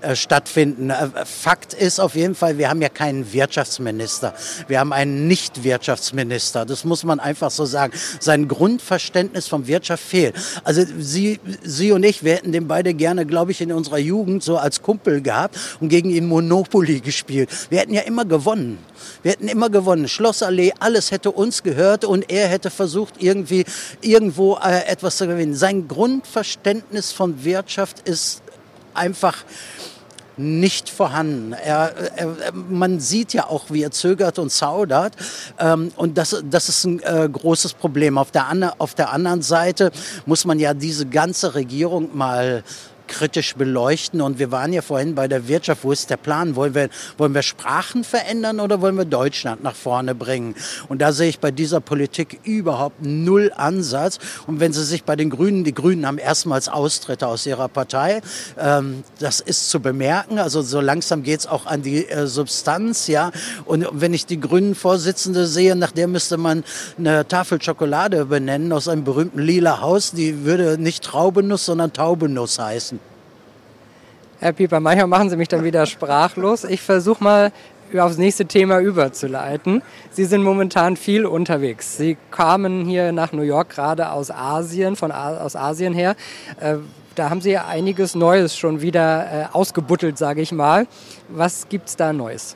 äh, 0.00 0.16
stattfinden. 0.16 0.90
Äh, 0.90 1.08
Fakt 1.24 1.74
ist 1.74 2.00
auf 2.00 2.14
jeden 2.14 2.34
Fall, 2.34 2.56
wir 2.58 2.70
haben 2.70 2.80
ja 2.80 2.88
keinen 2.88 3.32
Wirtschaftsminister. 3.32 4.34
Wir 4.66 4.80
haben 4.80 4.92
einen 4.92 5.28
Nicht-Wirtschaftsminister. 5.28 6.64
Das 6.64 6.84
muss 6.84 7.04
man 7.04 7.20
einfach 7.20 7.50
so 7.50 7.66
sagen. 7.66 7.92
Sein 8.20 8.48
Grundverständnis 8.48 9.46
von 9.46 9.66
Wirtschaft 9.66 10.02
fehlt. 10.02 10.37
Also 10.64 10.82
sie, 10.98 11.40
sie 11.62 11.92
und 11.92 12.04
ich, 12.04 12.24
wir 12.24 12.34
hätten 12.34 12.52
den 12.52 12.68
beide 12.68 12.94
gerne, 12.94 13.26
glaube 13.26 13.52
ich, 13.52 13.60
in 13.60 13.72
unserer 13.72 13.98
Jugend 13.98 14.42
so 14.42 14.56
als 14.56 14.82
Kumpel 14.82 15.20
gehabt 15.20 15.58
und 15.80 15.88
gegen 15.88 16.10
ihn 16.10 16.26
Monopoly 16.26 17.00
gespielt. 17.00 17.50
Wir 17.70 17.80
hätten 17.80 17.94
ja 17.94 18.02
immer 18.02 18.24
gewonnen. 18.24 18.78
Wir 19.22 19.32
hätten 19.32 19.48
immer 19.48 19.70
gewonnen. 19.70 20.08
Schlossallee, 20.08 20.72
alles 20.78 21.10
hätte 21.10 21.30
uns 21.30 21.62
gehört 21.62 22.04
und 22.04 22.30
er 22.30 22.48
hätte 22.48 22.70
versucht, 22.70 23.14
irgendwie 23.18 23.64
irgendwo 24.00 24.56
äh, 24.56 24.86
etwas 24.86 25.16
zu 25.16 25.26
gewinnen. 25.26 25.54
Sein 25.54 25.88
Grundverständnis 25.88 27.12
von 27.12 27.44
Wirtschaft 27.44 28.08
ist 28.08 28.42
einfach 28.94 29.44
nicht 30.38 30.88
vorhanden. 30.88 31.52
Er, 31.52 31.92
er, 32.16 32.52
man 32.52 33.00
sieht 33.00 33.32
ja 33.32 33.46
auch, 33.46 33.66
wie 33.70 33.82
er 33.82 33.90
zögert 33.90 34.38
und 34.38 34.50
zaudert. 34.50 35.14
Ähm, 35.58 35.92
und 35.96 36.18
das, 36.18 36.42
das 36.48 36.68
ist 36.68 36.84
ein 36.84 37.00
äh, 37.02 37.28
großes 37.30 37.74
Problem. 37.74 38.18
Auf 38.18 38.30
der, 38.30 38.74
auf 38.78 38.94
der 38.94 39.12
anderen 39.12 39.42
Seite 39.42 39.90
muss 40.26 40.44
man 40.44 40.58
ja 40.58 40.74
diese 40.74 41.06
ganze 41.06 41.54
Regierung 41.54 42.16
mal 42.16 42.62
kritisch 43.08 43.54
beleuchten. 43.54 44.20
Und 44.20 44.38
wir 44.38 44.52
waren 44.52 44.72
ja 44.72 44.82
vorhin 44.82 45.14
bei 45.14 45.26
der 45.28 45.48
Wirtschaft. 45.48 45.84
Wo 45.84 45.92
ist 45.92 46.10
der 46.10 46.16
Plan? 46.16 46.54
Wollen 46.56 46.74
wir, 46.74 46.88
wollen 47.16 47.34
wir 47.34 47.42
Sprachen 47.42 48.04
verändern 48.04 48.60
oder 48.60 48.80
wollen 48.80 48.96
wir 48.96 49.04
Deutschland 49.04 49.62
nach 49.62 49.74
vorne 49.74 50.14
bringen? 50.14 50.54
Und 50.88 51.02
da 51.02 51.12
sehe 51.12 51.28
ich 51.28 51.40
bei 51.40 51.50
dieser 51.50 51.80
Politik 51.80 52.40
überhaupt 52.44 53.02
null 53.02 53.52
Ansatz. 53.56 54.18
Und 54.46 54.60
wenn 54.60 54.72
Sie 54.72 54.84
sich 54.84 55.04
bei 55.04 55.16
den 55.16 55.30
Grünen, 55.30 55.64
die 55.64 55.74
Grünen 55.74 56.06
haben 56.06 56.18
erstmals 56.18 56.68
Austritte 56.68 57.26
aus 57.26 57.46
ihrer 57.46 57.68
Partei. 57.68 58.20
Ähm, 58.58 59.02
das 59.18 59.40
ist 59.40 59.70
zu 59.70 59.80
bemerken. 59.80 60.38
Also 60.38 60.62
so 60.62 60.80
langsam 60.80 61.22
geht 61.22 61.40
es 61.40 61.46
auch 61.46 61.66
an 61.66 61.82
die 61.82 62.08
äh, 62.08 62.26
Substanz. 62.26 63.06
Ja. 63.06 63.32
Und 63.64 63.86
wenn 63.92 64.14
ich 64.14 64.26
die 64.26 64.40
grünen 64.40 64.74
Vorsitzende 64.74 65.46
sehe, 65.46 65.74
nach 65.74 65.92
der 65.92 66.08
müsste 66.08 66.36
man 66.36 66.64
eine 66.98 67.26
Tafel 67.26 67.60
Schokolade 67.62 68.26
benennen 68.26 68.72
aus 68.72 68.88
einem 68.88 69.04
berühmten 69.04 69.40
lila 69.40 69.80
Haus. 69.80 70.12
Die 70.12 70.44
würde 70.44 70.78
nicht 70.78 71.04
Traubenuss, 71.04 71.64
sondern 71.64 71.92
Taubenuss 71.92 72.58
heißen. 72.58 72.97
Herr 74.40 74.52
Pieper, 74.52 74.78
manchmal 74.78 75.08
machen 75.08 75.30
Sie 75.30 75.36
mich 75.36 75.48
dann 75.48 75.64
wieder 75.64 75.84
sprachlos. 75.84 76.62
Ich 76.62 76.80
versuche 76.80 77.24
mal 77.24 77.52
aufs 77.98 78.18
nächste 78.18 78.46
Thema 78.46 78.78
überzuleiten. 78.78 79.82
Sie 80.12 80.26
sind 80.26 80.44
momentan 80.44 80.96
viel 80.96 81.26
unterwegs. 81.26 81.96
Sie 81.96 82.16
kamen 82.30 82.84
hier 82.84 83.10
nach 83.10 83.32
New 83.32 83.42
York 83.42 83.70
gerade 83.70 84.12
aus 84.12 84.30
Asien, 84.30 84.94
von 84.94 85.10
aus 85.10 85.56
Asien 85.56 85.92
her. 85.92 86.14
Äh, 86.60 86.76
da 87.16 87.30
haben 87.30 87.40
Sie 87.40 87.50
ja 87.50 87.66
einiges 87.66 88.14
Neues 88.14 88.56
schon 88.56 88.80
wieder 88.80 89.26
äh, 89.26 89.46
ausgebuttelt, 89.52 90.18
sage 90.18 90.40
ich 90.40 90.52
mal. 90.52 90.86
Was 91.28 91.68
gibt's 91.68 91.96
da 91.96 92.12
Neues? 92.12 92.54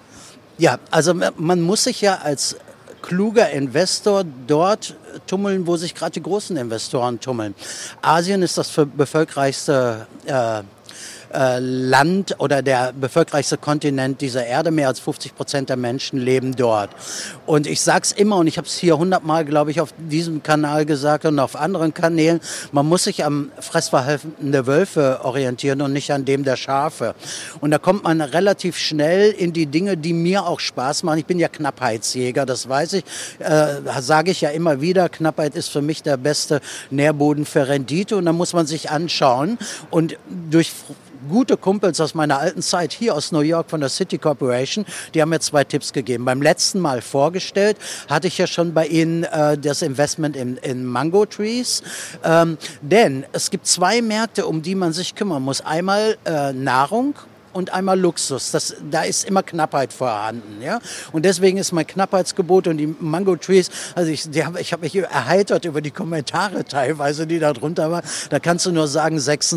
Ja, 0.59 0.79
also 0.93 1.15
man 1.37 1.61
muss 1.63 1.83
sich 1.83 2.01
ja 2.01 2.21
als 2.23 2.57
kluger 3.03 3.51
Investor 3.51 4.23
dort 4.47 4.95
tummeln, 5.27 5.67
wo 5.67 5.77
sich 5.77 5.97
gerade 5.97 6.13
die 6.13 6.23
großen 6.23 6.57
Investoren 6.57 7.19
tummeln. 7.19 7.57
Asien 8.03 8.43
ist 8.43 8.57
das 8.57 8.71
bevölkerreichste 8.97 10.07
äh, 10.27 10.63
äh, 11.33 11.59
Land 11.59 12.37
oder 12.39 12.63
der 12.63 12.93
bevölkerreichste 12.93 13.57
Kontinent 13.59 14.21
dieser 14.21 14.47
Erde. 14.47 14.71
Mehr 14.71 14.89
als 14.89 15.01
50 15.01 15.35
Prozent 15.35 15.69
der 15.69 15.77
Menschen 15.77 16.19
leben 16.19 16.55
dort. 16.57 16.91
Und 17.47 17.67
ich 17.67 17.81
sage 17.81 18.03
es 18.05 18.13
immer, 18.13 18.37
und 18.37 18.47
ich 18.47 18.59
habe 18.59 18.67
es 18.67 18.77
hier 18.77 18.99
hundertmal, 18.99 19.45
glaube 19.45 19.71
ich, 19.71 19.81
auf 19.81 19.95
diesem 19.99 20.43
Kanal 20.43 20.87
gesagt 20.87 21.25
und 21.25 21.39
auf 21.39 21.57
anderen 21.57 21.95
Kanälen, 21.95 22.41
man 22.73 22.87
muss 22.87 23.05
sich 23.05 23.25
am 23.25 23.51
Fressverhalten 23.59 24.53
der 24.53 24.67
Wölfe 24.67 25.21
orientieren 25.23 25.83
und 25.83 25.93
nicht 25.93 26.13
an 26.13 26.25
dem 26.25 26.45
der 26.45 26.57
Schafe. 26.57 27.15
Und 27.61 27.71
da 27.71 27.79
kommt 27.79 28.05
man 28.05 28.21
relativ 28.21 28.77
schnell 28.77 29.31
in 29.31 29.53
die 29.53 29.67
Dinge, 29.67 29.97
die 29.97 30.13
mir 30.13 30.47
auch 30.47 30.61
Spaß 30.61 31.03
machen. 31.03 31.19
Ich 31.19 31.27
bin 31.27 31.39
ja 31.39 31.49
Knappheitsjäger, 31.49 32.47
das 32.47 32.69
weiß 32.69 32.95
ich, 32.95 33.05
äh, 33.39 34.01
sage 34.01 34.31
ich 34.31 34.41
ja 34.41 34.51
immer 34.51 34.81
wieder. 34.81 35.09
Knappheit 35.09 35.55
ist 35.55 35.69
für 35.69 35.83
mich 35.83 36.03
der 36.03 36.17
beste 36.17 36.61
Nährboden 36.91 37.45
für 37.45 37.69
Rendite 37.69 38.17
und 38.17 38.27
da 38.27 38.33
muss 38.33 38.53
man 38.53 38.67
sich 38.67 38.91
anschauen. 38.91 39.59
Und 39.91 40.17
durch 40.51 40.73
gute 41.29 41.57
Kumpels 41.57 42.01
aus 42.01 42.15
meiner 42.15 42.39
alten 42.39 42.63
Zeit 42.63 42.93
hier 42.93 43.15
aus 43.15 43.33
New 43.33 43.41
York 43.41 43.71
von 43.71 43.81
der 43.81 43.89
City 43.89 44.19
Corporation, 44.19 44.85
die 45.15 45.23
haben 45.23 45.31
mir 45.31 45.41
zwei 45.41 45.65
Tipps 45.65 45.93
gegeben. 45.93 46.25
Beim 46.25 46.43
letzten 46.43 46.81
Mal 46.81 47.01
vorgestellt 47.01 47.77
hatte 48.09 48.29
ich 48.29 48.39
ja 48.39 48.47
schon 48.47 48.75
bei 48.75 48.87
Ihnen 48.87 49.25
äh, 49.25 49.59
das 49.59 49.83
Investment 49.83 50.37
in, 50.37 50.57
in 50.59 50.85
Mango 50.85 51.27
Trees. 51.27 51.83
Ähm, 52.25 52.59
denn 52.81 53.25
es 53.33 53.51
gibt 53.51 53.67
zwei 53.67 54.03
Märkte, 54.03 54.47
um 54.47 54.63
die 54.63 54.75
man 54.75 54.93
sich 54.93 55.15
kümmern 55.15 55.43
muss. 55.43 55.61
Einmal 55.61 56.17
äh, 56.25 56.53
Nahrung 56.53 57.15
und 57.53 57.73
einmal 57.73 57.99
Luxus. 57.99 58.51
Das, 58.51 58.75
da 58.91 59.03
ist 59.03 59.25
immer 59.25 59.43
Knappheit 59.43 59.93
vorhanden. 59.93 60.63
Ja? 60.63 60.81
Und 61.13 61.25
deswegen 61.25 61.59
ist 61.59 61.73
mein 61.73 61.87
Knappheitsgebot 61.87 62.67
und 62.67 62.79
die 62.79 62.95
Mango 62.99 63.37
Trees, 63.37 63.71
also 63.95 64.11
ich, 64.11 64.31
die 64.31 64.43
ich 64.59 64.73
habe 64.73 64.83
mich 64.83 64.97
erheitert 64.97 65.65
über 65.65 65.81
die 65.81 65.91
Kommentare 65.91 66.65
teilweise, 66.65 67.27
die 67.27 67.39
da 67.39 67.53
drunter 67.53 67.91
waren. 67.91 68.05
Da 68.31 68.39
kannst 68.39 68.67
du 68.67 68.73
nur 68.73 68.89
sagen, 68.89 69.19
6, 69.19 69.51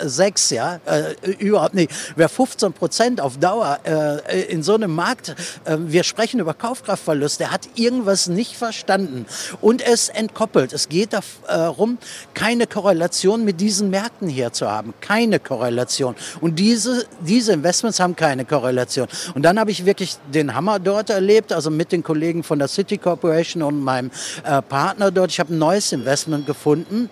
6 0.00 0.50
ja, 0.50 0.80
äh, 0.86 1.30
überhaupt 1.38 1.74
nicht. 1.74 1.92
Wer 2.16 2.28
15 2.28 2.72
Prozent 2.72 3.20
auf 3.20 3.38
Dauer 3.38 3.78
äh, 3.84 4.42
in 4.42 4.62
so 4.62 4.74
einem 4.74 4.94
Markt, 4.94 5.34
äh, 5.64 5.76
wir 5.78 6.04
sprechen 6.04 6.40
über 6.40 6.54
Kaufkraftverlust, 6.54 7.40
der 7.40 7.50
hat 7.50 7.68
irgendwas 7.74 8.28
nicht 8.28 8.56
verstanden 8.56 9.26
und 9.60 9.82
es 9.86 10.08
entkoppelt. 10.08 10.72
Es 10.72 10.88
geht 10.88 11.10
darum, 11.12 11.98
keine 12.34 12.66
Korrelation 12.66 13.44
mit 13.44 13.60
diesen 13.60 13.90
Märkten 13.90 14.28
hier 14.28 14.52
zu 14.52 14.70
haben. 14.70 14.94
Keine 15.00 15.38
Korrelation. 15.40 16.14
Und 16.40 16.58
diese, 16.58 17.06
diese 17.20 17.33
diese 17.34 17.52
Investments 17.52 17.98
haben 17.98 18.14
keine 18.14 18.44
Korrelation. 18.44 19.08
Und 19.34 19.42
dann 19.42 19.58
habe 19.58 19.72
ich 19.72 19.84
wirklich 19.84 20.16
den 20.32 20.54
Hammer 20.54 20.78
dort 20.78 21.10
erlebt, 21.10 21.52
also 21.52 21.68
mit 21.68 21.90
den 21.90 22.04
Kollegen 22.04 22.44
von 22.44 22.60
der 22.60 22.68
City 22.68 22.96
Corporation 22.96 23.62
und 23.64 23.82
meinem 23.82 24.12
äh, 24.44 24.62
Partner 24.62 25.10
dort. 25.10 25.32
Ich 25.32 25.40
habe 25.40 25.52
ein 25.52 25.58
neues 25.58 25.90
Investment 25.90 26.46
gefunden 26.46 27.10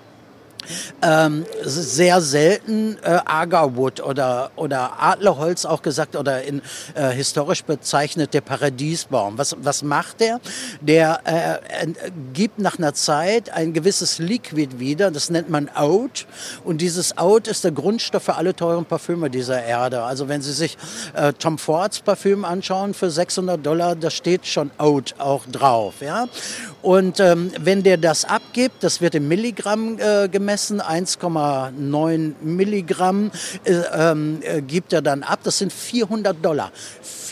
ähm, 1.02 1.44
sehr 1.62 2.20
selten 2.20 2.96
äh, 3.02 3.18
Agarwood 3.24 4.00
oder, 4.00 4.50
oder 4.56 5.02
Adlerholz 5.02 5.64
auch 5.64 5.82
gesagt 5.82 6.16
oder 6.16 6.42
in 6.42 6.62
äh, 6.94 7.10
historisch 7.10 7.64
bezeichnet 7.64 8.34
der 8.34 8.40
Paradiesbaum. 8.40 9.38
Was, 9.38 9.56
was 9.58 9.82
macht 9.82 10.20
der? 10.20 10.40
Der 10.80 11.20
äh, 11.24 11.88
gibt 12.32 12.58
nach 12.58 12.78
einer 12.78 12.94
Zeit 12.94 13.50
ein 13.50 13.72
gewisses 13.72 14.18
Liquid 14.18 14.78
wieder, 14.78 15.10
das 15.10 15.30
nennt 15.30 15.50
man 15.50 15.70
Oud 15.74 16.26
und 16.64 16.80
dieses 16.80 17.18
Oud 17.18 17.48
ist 17.48 17.64
der 17.64 17.72
Grundstoff 17.72 18.24
für 18.24 18.36
alle 18.36 18.54
teuren 18.54 18.84
Parfüme 18.84 19.30
dieser 19.30 19.62
Erde. 19.62 20.02
Also 20.02 20.28
wenn 20.28 20.42
Sie 20.42 20.52
sich 20.52 20.76
äh, 21.14 21.32
Tom 21.32 21.58
Fords 21.58 22.00
Parfüm 22.00 22.44
anschauen 22.44 22.94
für 22.94 23.10
600 23.10 23.64
Dollar, 23.64 23.96
da 23.96 24.10
steht 24.10 24.46
schon 24.46 24.70
Oud 24.78 25.14
auch 25.18 25.44
drauf. 25.50 25.94
Ja? 26.00 26.28
Und 26.82 27.20
ähm, 27.20 27.50
wenn 27.60 27.82
der 27.82 27.96
das 27.96 28.24
abgibt, 28.24 28.82
das 28.82 29.00
wird 29.00 29.14
im 29.14 29.28
Milligramm 29.28 29.98
äh, 29.98 30.28
gemessen, 30.28 30.51
gemessen, 30.52 30.82
1,9 30.82 32.34
Milligramm 32.42 33.30
äh, 33.64 33.72
ähm, 33.94 34.40
äh, 34.42 34.60
gibt 34.60 34.92
er 34.92 35.00
dann 35.00 35.22
ab. 35.22 35.40
Das 35.44 35.56
sind 35.58 35.72
400 35.72 36.44
Dollar. 36.44 36.70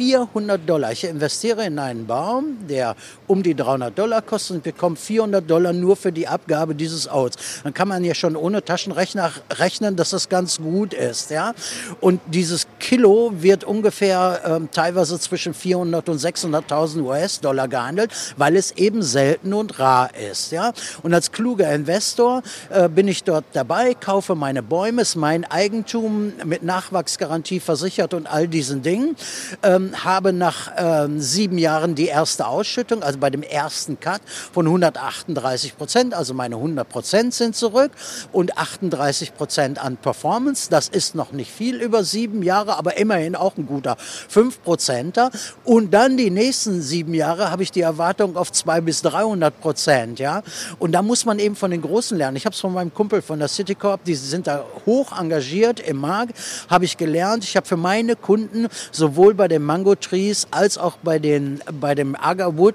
400 0.00 0.66
Dollar. 0.66 0.92
Ich 0.92 1.04
investiere 1.04 1.66
in 1.66 1.78
einen 1.78 2.06
Baum, 2.06 2.56
der 2.66 2.96
um 3.26 3.42
die 3.42 3.54
300 3.54 3.98
Dollar 3.98 4.22
kostet 4.22 4.56
und 4.56 4.62
bekomme 4.62 4.96
400 4.96 5.48
Dollar 5.48 5.74
nur 5.74 5.94
für 5.94 6.10
die 6.10 6.26
Abgabe 6.26 6.74
dieses 6.74 7.06
Outs. 7.06 7.36
Dann 7.64 7.74
kann 7.74 7.88
man 7.88 8.02
ja 8.02 8.14
schon 8.14 8.34
ohne 8.34 8.64
Taschenrechner 8.64 9.30
rechnen, 9.52 9.96
dass 9.96 10.10
das 10.10 10.30
ganz 10.30 10.56
gut 10.56 10.94
ist. 10.94 11.30
Ja? 11.30 11.52
Und 12.00 12.22
dieses 12.28 12.66
Kilo 12.78 13.32
wird 13.34 13.64
ungefähr 13.64 14.40
ähm, 14.46 14.68
teilweise 14.72 15.20
zwischen 15.20 15.52
400 15.52 16.08
und 16.08 16.18
600.000 16.18 17.02
US-Dollar 17.02 17.68
gehandelt, 17.68 18.10
weil 18.38 18.56
es 18.56 18.72
eben 18.72 19.02
selten 19.02 19.52
und 19.52 19.78
rar 19.78 20.08
ist. 20.14 20.50
Ja? 20.52 20.72
Und 21.02 21.12
als 21.12 21.30
kluger 21.30 21.70
Investor 21.74 22.42
äh, 22.70 22.88
bin 22.88 23.06
ich 23.06 23.09
dort 23.18 23.44
dabei, 23.52 23.94
kaufe 23.94 24.34
meine 24.34 24.62
Bäume, 24.62 25.02
ist 25.02 25.16
mein 25.16 25.44
Eigentum 25.44 26.32
mit 26.44 26.62
Nachwachsgarantie 26.62 27.60
versichert 27.60 28.14
und 28.14 28.26
all 28.26 28.48
diesen 28.48 28.82
Dingen. 28.82 29.16
Ähm, 29.62 30.04
habe 30.04 30.32
nach 30.32 30.72
ähm, 30.76 31.20
sieben 31.20 31.58
Jahren 31.58 31.94
die 31.94 32.06
erste 32.06 32.46
Ausschüttung, 32.46 33.02
also 33.02 33.18
bei 33.18 33.30
dem 33.30 33.42
ersten 33.42 33.98
Cut 33.98 34.20
von 34.52 34.66
138 34.66 35.76
Prozent, 35.76 36.14
also 36.14 36.34
meine 36.34 36.56
100 36.56 36.88
Prozent 36.88 37.34
sind 37.34 37.56
zurück 37.56 37.92
und 38.32 38.56
38 38.56 39.34
Prozent 39.34 39.82
an 39.82 39.96
Performance. 39.96 40.70
Das 40.70 40.88
ist 40.88 41.14
noch 41.14 41.32
nicht 41.32 41.50
viel 41.50 41.80
über 41.80 42.04
sieben 42.04 42.42
Jahre, 42.42 42.76
aber 42.76 42.96
immerhin 42.96 43.36
auch 43.36 43.56
ein 43.56 43.66
guter 43.66 43.96
5 43.98 44.62
Prozenter. 44.62 45.30
Und 45.64 45.92
dann 45.92 46.16
die 46.16 46.30
nächsten 46.30 46.80
sieben 46.80 47.14
Jahre 47.14 47.50
habe 47.50 47.62
ich 47.62 47.70
die 47.70 47.80
Erwartung 47.82 48.36
auf 48.36 48.52
200 48.52 48.84
bis 48.84 49.02
300 49.02 49.60
Prozent. 49.60 50.18
Ja? 50.18 50.42
Und 50.78 50.92
da 50.92 51.02
muss 51.02 51.24
man 51.24 51.38
eben 51.38 51.56
von 51.56 51.70
den 51.70 51.82
Großen 51.82 52.16
lernen. 52.16 52.36
Ich 52.36 52.44
habe 52.44 52.54
es 52.54 52.60
von 52.60 52.72
meinem 52.72 52.92
Kumpel 53.00 53.22
von 53.22 53.38
der 53.38 53.48
Citicorp, 53.48 54.04
die 54.04 54.14
sind 54.14 54.46
da 54.46 54.62
hoch 54.84 55.18
engagiert 55.18 55.80
im 55.80 55.96
Markt, 55.96 56.34
habe 56.68 56.84
ich 56.84 56.98
gelernt. 56.98 57.44
Ich 57.44 57.56
habe 57.56 57.66
für 57.66 57.78
meine 57.78 58.14
Kunden 58.14 58.68
sowohl 58.92 59.32
bei 59.32 59.48
den 59.48 59.62
Mango 59.62 59.94
Trees 59.94 60.46
als 60.50 60.76
auch 60.76 60.98
bei, 61.02 61.18
den, 61.18 61.62
bei 61.80 61.94
dem 61.94 62.14
Agarwood 62.14 62.74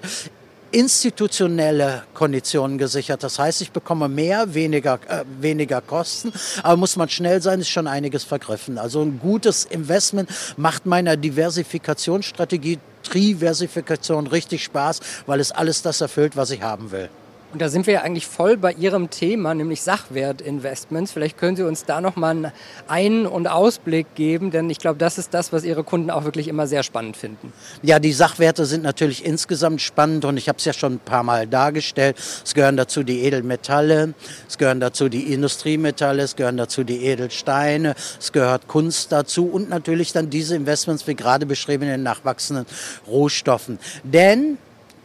institutionelle 0.71 2.05
Konditionen 2.15 2.79
gesichert. 2.79 3.21
Das 3.21 3.37
heißt, 3.37 3.61
ich 3.61 3.71
bekomme 3.71 4.09
mehr, 4.09 4.55
weniger, 4.55 4.97
äh, 5.07 5.25
weniger 5.41 5.79
Kosten, 5.79 6.33
aber 6.63 6.75
muss 6.75 6.95
man 6.95 7.07
schnell 7.07 7.39
sein, 7.39 7.61
ist 7.61 7.69
schon 7.69 7.85
einiges 7.85 8.23
vergriffen. 8.23 8.79
Also 8.79 9.03
ein 9.03 9.19
gutes 9.19 9.65
Investment 9.65 10.27
macht 10.57 10.87
meiner 10.87 11.17
Diversifikationsstrategie, 11.17 12.79
Triversifikation 13.03 14.25
richtig 14.25 14.63
Spaß, 14.63 15.01
weil 15.27 15.39
es 15.39 15.51
alles 15.51 15.83
das 15.83 16.01
erfüllt, 16.01 16.35
was 16.35 16.49
ich 16.49 16.63
haben 16.63 16.89
will. 16.89 17.11
Und 17.55 17.61
da 17.61 17.69
sind 17.69 17.87
wir 17.87 17.93
ja 17.93 18.01
eigentlich 18.01 18.27
voll 18.27 18.57
bei 18.57 18.73
Ihrem 18.73 19.09
Thema, 19.09 19.53
nämlich 19.53 19.81
Sachwertinvestments. 19.81 21.13
Vielleicht 21.13 21.37
können 21.37 21.55
Sie 21.55 21.63
uns 21.63 21.85
da 21.85 22.01
noch 22.01 22.17
mal 22.17 22.31
einen 22.31 22.51
Ein- 22.89 23.25
und 23.25 23.47
Ausblick 23.47 24.13
geben, 24.13 24.51
denn 24.51 24.69
ich 24.69 24.77
glaube, 24.77 24.97
das 24.97 25.17
ist 25.17 25.33
das, 25.33 25.53
was 25.53 25.63
Ihre 25.63 25.85
Kunden 25.85 26.11
auch 26.11 26.25
wirklich 26.25 26.49
immer 26.49 26.67
sehr 26.67 26.83
spannend 26.83 27.15
finden. 27.15 27.53
Ja, 27.81 27.99
die 27.99 28.11
Sachwerte 28.11 28.65
sind 28.65 28.83
natürlich 28.83 29.23
insgesamt 29.23 29.79
spannend 29.79 30.25
und 30.25 30.35
ich 30.35 30.49
habe 30.49 30.57
es 30.57 30.65
ja 30.65 30.73
schon 30.73 30.95
ein 30.95 30.99
paar 30.99 31.23
Mal 31.23 31.47
dargestellt. 31.47 32.17
Es 32.43 32.53
gehören 32.55 32.75
dazu 32.75 33.03
die 33.03 33.21
Edelmetalle, 33.21 34.15
es 34.49 34.57
gehören 34.57 34.81
dazu 34.81 35.07
die 35.07 35.31
Industriemetalle, 35.31 36.23
es 36.23 36.35
gehören 36.35 36.57
dazu 36.57 36.83
die 36.83 37.05
Edelsteine, 37.05 37.95
es 38.19 38.33
gehört 38.33 38.67
Kunst 38.67 39.13
dazu 39.13 39.45
und 39.45 39.69
natürlich 39.69 40.11
dann 40.11 40.29
diese 40.29 40.57
Investments, 40.57 41.07
wie 41.07 41.15
gerade 41.15 41.45
beschrieben, 41.45 41.83
in 41.83 41.91
den 41.91 42.03
nachwachsenden 42.03 42.65
Rohstoffen. 43.07 43.79
Denn 44.03 44.57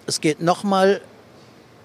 es 0.09 0.21
geht 0.21 0.43
nochmal 0.43 1.01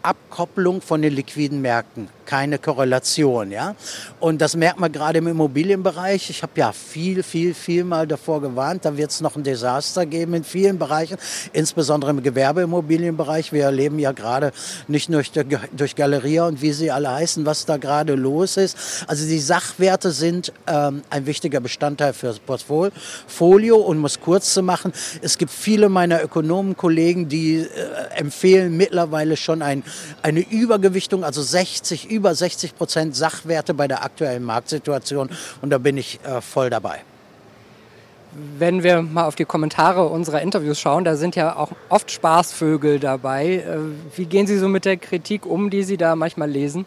Abkopplung 0.06 0.82
von 0.82 1.02
den 1.02 1.14
liquiden 1.14 1.62
Märkten 1.62 2.10
keine 2.26 2.60
Korrelation. 2.60 3.52
Ja? 3.52 3.76
Und 4.20 4.42
das 4.42 4.56
merkt 4.56 4.80
man 4.80 4.92
gerade 4.92 5.20
im 5.20 5.28
Immobilienbereich. 5.28 6.30
Ich 6.30 6.42
habe 6.42 6.54
ja 6.56 6.72
viel, 6.72 7.24
viel, 7.24 7.54
viel 7.54 7.84
mal 7.84 8.08
davor 8.08 8.42
gewarnt, 8.42 8.86
da 8.86 8.98
wird 8.98 9.12
es 9.12 9.22
noch 9.22 9.36
ein 9.36 9.44
Desaster 9.44 10.06
geben 10.06 10.34
in 10.34 10.44
vielen 10.44 10.78
Bereichen, 10.80 11.18
insbesondere 11.54 12.12
im 12.12 12.24
Gewerbeimmobilienbereich. 12.24 13.54
Wir 13.54 13.66
erleben 13.66 14.00
ja 14.00 14.12
gerade 14.12 14.52
nicht 14.88 15.10
nur 15.10 15.22
durch, 15.22 15.60
durch 15.72 15.96
Galeria 15.96 16.48
und 16.48 16.62
wie 16.62 16.74
sie 16.74 16.92
alle 16.92 17.12
heißen, 17.12 17.46
was 17.46 17.66
da 17.66 17.78
gerade 17.78 18.16
los 18.16 18.58
ist. 18.58 18.78
Also 19.08 19.26
die 19.26 19.40
Sachwerte 19.40 20.12
sind 20.12 20.54
ähm, 20.68 21.02
ein 21.10 21.26
wichtiger 21.26 21.60
Bestandteil 21.60 22.14
für 22.14 22.28
das 22.28 22.40
Portfolio 22.40 23.78
und 23.78 23.98
muss 23.98 24.20
kurz 24.20 24.54
zu 24.54 24.64
machen, 24.64 24.92
es 25.22 25.38
gibt 25.38 25.52
viele 25.52 25.90
meiner 25.90 26.24
Ökonomenkollegen, 26.24 27.30
die 27.30 27.58
äh, 27.58 27.68
empfehlen 28.16 28.78
mittlerweile 28.78 29.38
schon 29.38 29.62
ein, 29.62 29.84
eine 30.22 30.42
Übergewichtung, 30.42 31.24
also 31.24 31.42
60 31.42 32.10
über 32.16 32.34
60 32.34 32.76
Prozent 32.76 33.16
Sachwerte 33.16 33.74
bei 33.74 33.88
der 33.88 34.04
aktuellen 34.04 34.44
Marktsituation 34.44 35.30
und 35.62 35.70
da 35.70 35.78
bin 35.78 35.98
ich 35.98 36.20
äh, 36.24 36.42
voll 36.42 36.70
dabei. 36.70 37.02
Wenn 38.58 38.84
wir 38.84 39.02
mal 39.02 39.26
auf 39.26 39.36
die 39.36 39.46
Kommentare 39.46 40.08
unserer 40.08 40.42
Interviews 40.42 40.80
schauen, 40.80 41.06
da 41.06 41.16
sind 41.16 41.36
ja 41.36 41.56
auch 41.56 41.72
oft 41.88 42.12
Spaßvögel 42.12 43.00
dabei. 43.00 43.56
Äh, 43.56 43.78
wie 44.18 44.26
gehen 44.26 44.46
Sie 44.46 44.58
so 44.58 44.68
mit 44.68 44.84
der 44.84 44.98
Kritik 44.98 45.46
um, 45.46 45.70
die 45.70 45.84
Sie 45.84 45.96
da 45.96 46.16
manchmal 46.18 46.50
lesen? 46.50 46.86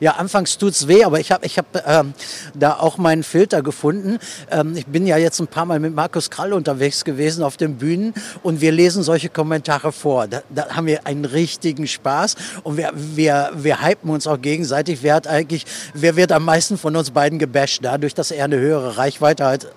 Ja, 0.00 0.12
anfangs 0.12 0.58
tut 0.58 0.72
es 0.72 0.88
weh, 0.88 1.04
aber 1.04 1.18
ich 1.18 1.32
habe 1.32 1.46
ich 1.46 1.56
hab, 1.56 1.66
ähm, 1.86 2.12
da 2.54 2.74
auch 2.74 2.98
meinen 2.98 3.22
Filter 3.22 3.62
gefunden. 3.62 4.18
Ähm, 4.50 4.76
ich 4.76 4.86
bin 4.86 5.06
ja 5.06 5.16
jetzt 5.16 5.40
ein 5.40 5.46
paar 5.46 5.64
Mal 5.64 5.80
mit 5.80 5.94
Markus 5.94 6.28
Krall 6.28 6.52
unterwegs 6.52 7.04
gewesen 7.04 7.44
auf 7.44 7.56
den 7.56 7.76
Bühnen 7.76 8.12
und 8.42 8.60
wir 8.60 8.72
lesen 8.72 9.02
solche 9.02 9.30
Kommentare 9.30 9.92
vor. 9.92 10.26
Da, 10.26 10.42
da 10.50 10.76
haben 10.76 10.86
wir 10.86 11.06
einen 11.06 11.24
richtigen 11.24 11.86
Spaß 11.86 12.36
und 12.62 12.76
wir, 12.76 12.92
wir, 12.94 13.52
wir 13.54 13.82
hypen 13.82 14.10
uns 14.10 14.26
auch 14.26 14.40
gegenseitig. 14.40 15.02
Wer 15.02 15.14
hat 15.14 15.26
eigentlich, 15.26 15.64
wer 15.94 16.16
wird 16.16 16.32
am 16.32 16.44
meisten 16.44 16.76
von 16.76 16.94
uns 16.94 17.10
beiden 17.10 17.38
gebasht, 17.38 17.80
dadurch, 17.82 18.14
dass 18.14 18.30
er 18.30 18.44
eine 18.44 18.58
höhere 18.58 18.98
Reichweite 18.98 19.46
hat 19.46 19.68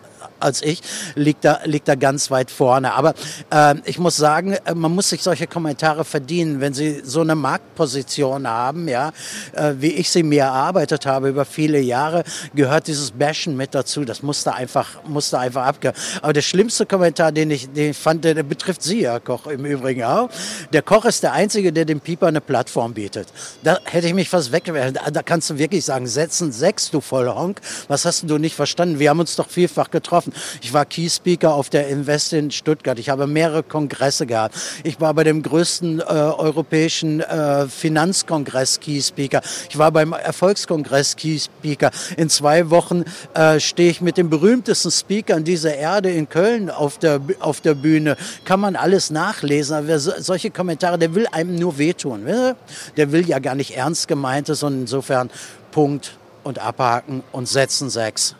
als 0.43 0.62
ich, 0.62 0.82
liegt 1.15 1.45
da, 1.45 1.60
liegt 1.65 1.88
da 1.88 1.95
ganz 1.95 2.29
weit 2.32 2.51
vorne. 2.51 2.93
Aber 2.93 3.13
äh, 3.49 3.75
ich 3.86 3.99
muss 3.99 4.17
sagen, 4.17 4.53
äh, 4.65 4.75
man 4.75 4.93
muss 4.93 5.10
sich 5.10 5.23
solche 5.23 5.47
Kommentare 5.47 6.06
verdienen, 6.06 6.62
wenn 6.62 6.73
Sie 6.73 7.01
so 7.03 7.21
eine 7.21 7.36
Marktposition 7.36 8.47
haben, 8.47 8.88
ja, 8.88 9.12
äh, 9.53 9.73
wie 9.77 9.93
ich 9.93 10.10
sie 10.10 10.23
mir 10.23 10.43
erarbeitet 10.43 11.06
habe 11.06 11.29
über 11.29 11.45
viele 11.45 11.79
Jahre, 11.79 12.23
gehört 12.53 12.88
dieses 12.88 13.12
Bashen 13.12 13.58
mit 13.58 13.73
dazu. 13.73 14.06
Das 14.06 14.23
musste 14.23 14.53
einfach, 14.53 15.03
musste 15.06 15.39
einfach 15.39 15.65
abgehören. 15.65 15.97
Aber 16.21 16.34
der 16.34 16.41
schlimmste 16.41 16.86
Kommentar, 16.86 17.32
den 17.32 17.51
ich, 17.51 17.71
den 17.71 17.91
ich 17.91 17.97
fand, 17.97 18.23
der, 18.23 18.43
betrifft 18.43 18.84
Sie, 18.84 19.08
Herr 19.08 19.19
Koch, 19.19 19.47
im 19.47 19.65
Übrigen 19.65 20.03
auch. 20.03 20.29
Der 20.71 20.82
Koch 20.82 21.06
ist 21.06 21.23
der 21.23 21.34
Einzige, 21.34 21.71
der 21.71 21.86
dem 21.86 21.99
Pieper 21.99 22.27
eine 22.27 22.41
Plattform 22.41 22.93
bietet. 22.93 23.27
Da 23.63 23.79
hätte 23.86 24.08
ich 24.08 24.13
mich 24.13 24.29
fast 24.29 24.51
weggewählt. 24.51 24.99
Da 25.12 25.23
kannst 25.23 25.49
du 25.49 25.58
wirklich 25.58 25.86
sagen, 25.86 26.08
setzen 26.08 26.51
sechs, 26.51 26.91
du 26.91 27.01
Vollhonk. 27.01 27.60
Was 27.88 28.06
hast 28.06 28.29
du 28.29 28.38
nicht 28.38 28.56
verstanden? 28.56 28.99
Wir 28.99 29.10
haben 29.10 29.19
uns 29.19 29.36
doch 29.36 29.49
vielfach 29.49 29.91
getroffen. 29.91 30.33
Ich 30.62 30.74
war 30.74 30.86
Key 30.86 31.10
Speaker 31.10 31.54
auf 31.54 31.69
der 31.69 31.88
Invest 31.88 32.34
in 32.34 32.52
Stuttgart. 32.52 33.00
Ich 33.00 33.10
habe 33.10 33.28
mehrere 33.28 33.63
Kongresse 33.63 34.26
gehabt. 34.26 34.56
Ich 34.84 35.00
war 35.02 35.13
bei 35.13 35.24
dem 35.24 35.41
größten 35.41 36.00
äh, 36.00 36.04
europäischen 36.04 37.19
äh, 37.22 37.67
Finanzkongress 37.67 38.80
Key 38.80 39.02
Speaker. 39.02 39.41
Ich 39.69 39.78
war 39.78 39.91
beim 39.91 40.13
Erfolgskongress 40.13 41.15
Key 41.15 41.39
Speaker. 41.39 41.91
In 42.17 42.30
zwei 42.30 42.69
Wochen 42.69 43.04
äh, 43.34 43.60
stehe 43.60 43.89
ich 43.89 44.02
mit 44.02 44.17
dem 44.17 44.30
berühmtesten 44.30 44.91
Speaker 44.91 45.36
an 45.36 45.43
dieser 45.43 45.76
Erde 45.76 46.12
in 46.12 46.30
Köln 46.30 46.69
auf 46.69 46.98
der, 46.98 47.19
auf 47.39 47.62
der 47.62 47.74
Bühne. 47.74 48.17
Kann 48.46 48.60
man 48.60 48.76
alles 48.76 49.10
nachlesen. 49.10 49.76
Aber 49.76 50.00
so, 50.00 50.12
solche 50.17 50.52
Kommentare, 50.52 50.98
der 50.98 51.15
will 51.15 51.28
einem 51.32 51.56
nur 51.56 51.78
wehtun. 51.78 52.26
Der 52.98 53.12
will 53.12 53.28
ja 53.28 53.39
gar 53.39 53.56
nicht 53.56 53.76
ernst 53.76 54.08
gemeintes 54.08 54.63
und 54.63 54.82
insofern 54.82 55.30
Punkt 55.72 56.17
und 56.43 56.60
abhaken 56.60 57.24
und 57.32 57.48
setzen 57.48 57.89
sechs. 57.89 58.36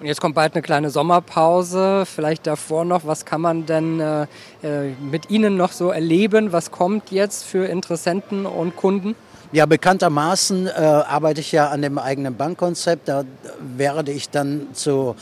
Und 0.00 0.06
jetzt 0.06 0.22
kommt 0.22 0.34
bald 0.34 0.54
eine 0.54 0.62
kleine 0.62 0.88
Sommerpause. 0.88 2.04
Vielleicht 2.06 2.46
davor 2.46 2.86
noch, 2.86 3.04
was 3.04 3.26
kann 3.26 3.42
man 3.42 3.66
denn 3.66 4.00
äh, 4.00 4.22
äh, 4.62 4.94
mit 4.98 5.28
Ihnen 5.28 5.58
noch 5.58 5.72
so 5.72 5.90
erleben? 5.90 6.52
Was 6.52 6.70
kommt 6.70 7.10
jetzt 7.10 7.44
für 7.44 7.66
Interessenten 7.66 8.46
und 8.46 8.76
Kunden? 8.76 9.14
Ja, 9.52 9.66
bekanntermaßen 9.66 10.68
äh, 10.68 10.70
arbeite 10.70 11.40
ich 11.40 11.52
ja 11.52 11.68
an 11.68 11.82
dem 11.82 11.98
eigenen 11.98 12.34
Bankkonzept. 12.34 13.08
Da 13.08 13.24
werde 13.60 14.10
ich 14.10 14.30
dann 14.30 14.68
zu 14.72 15.16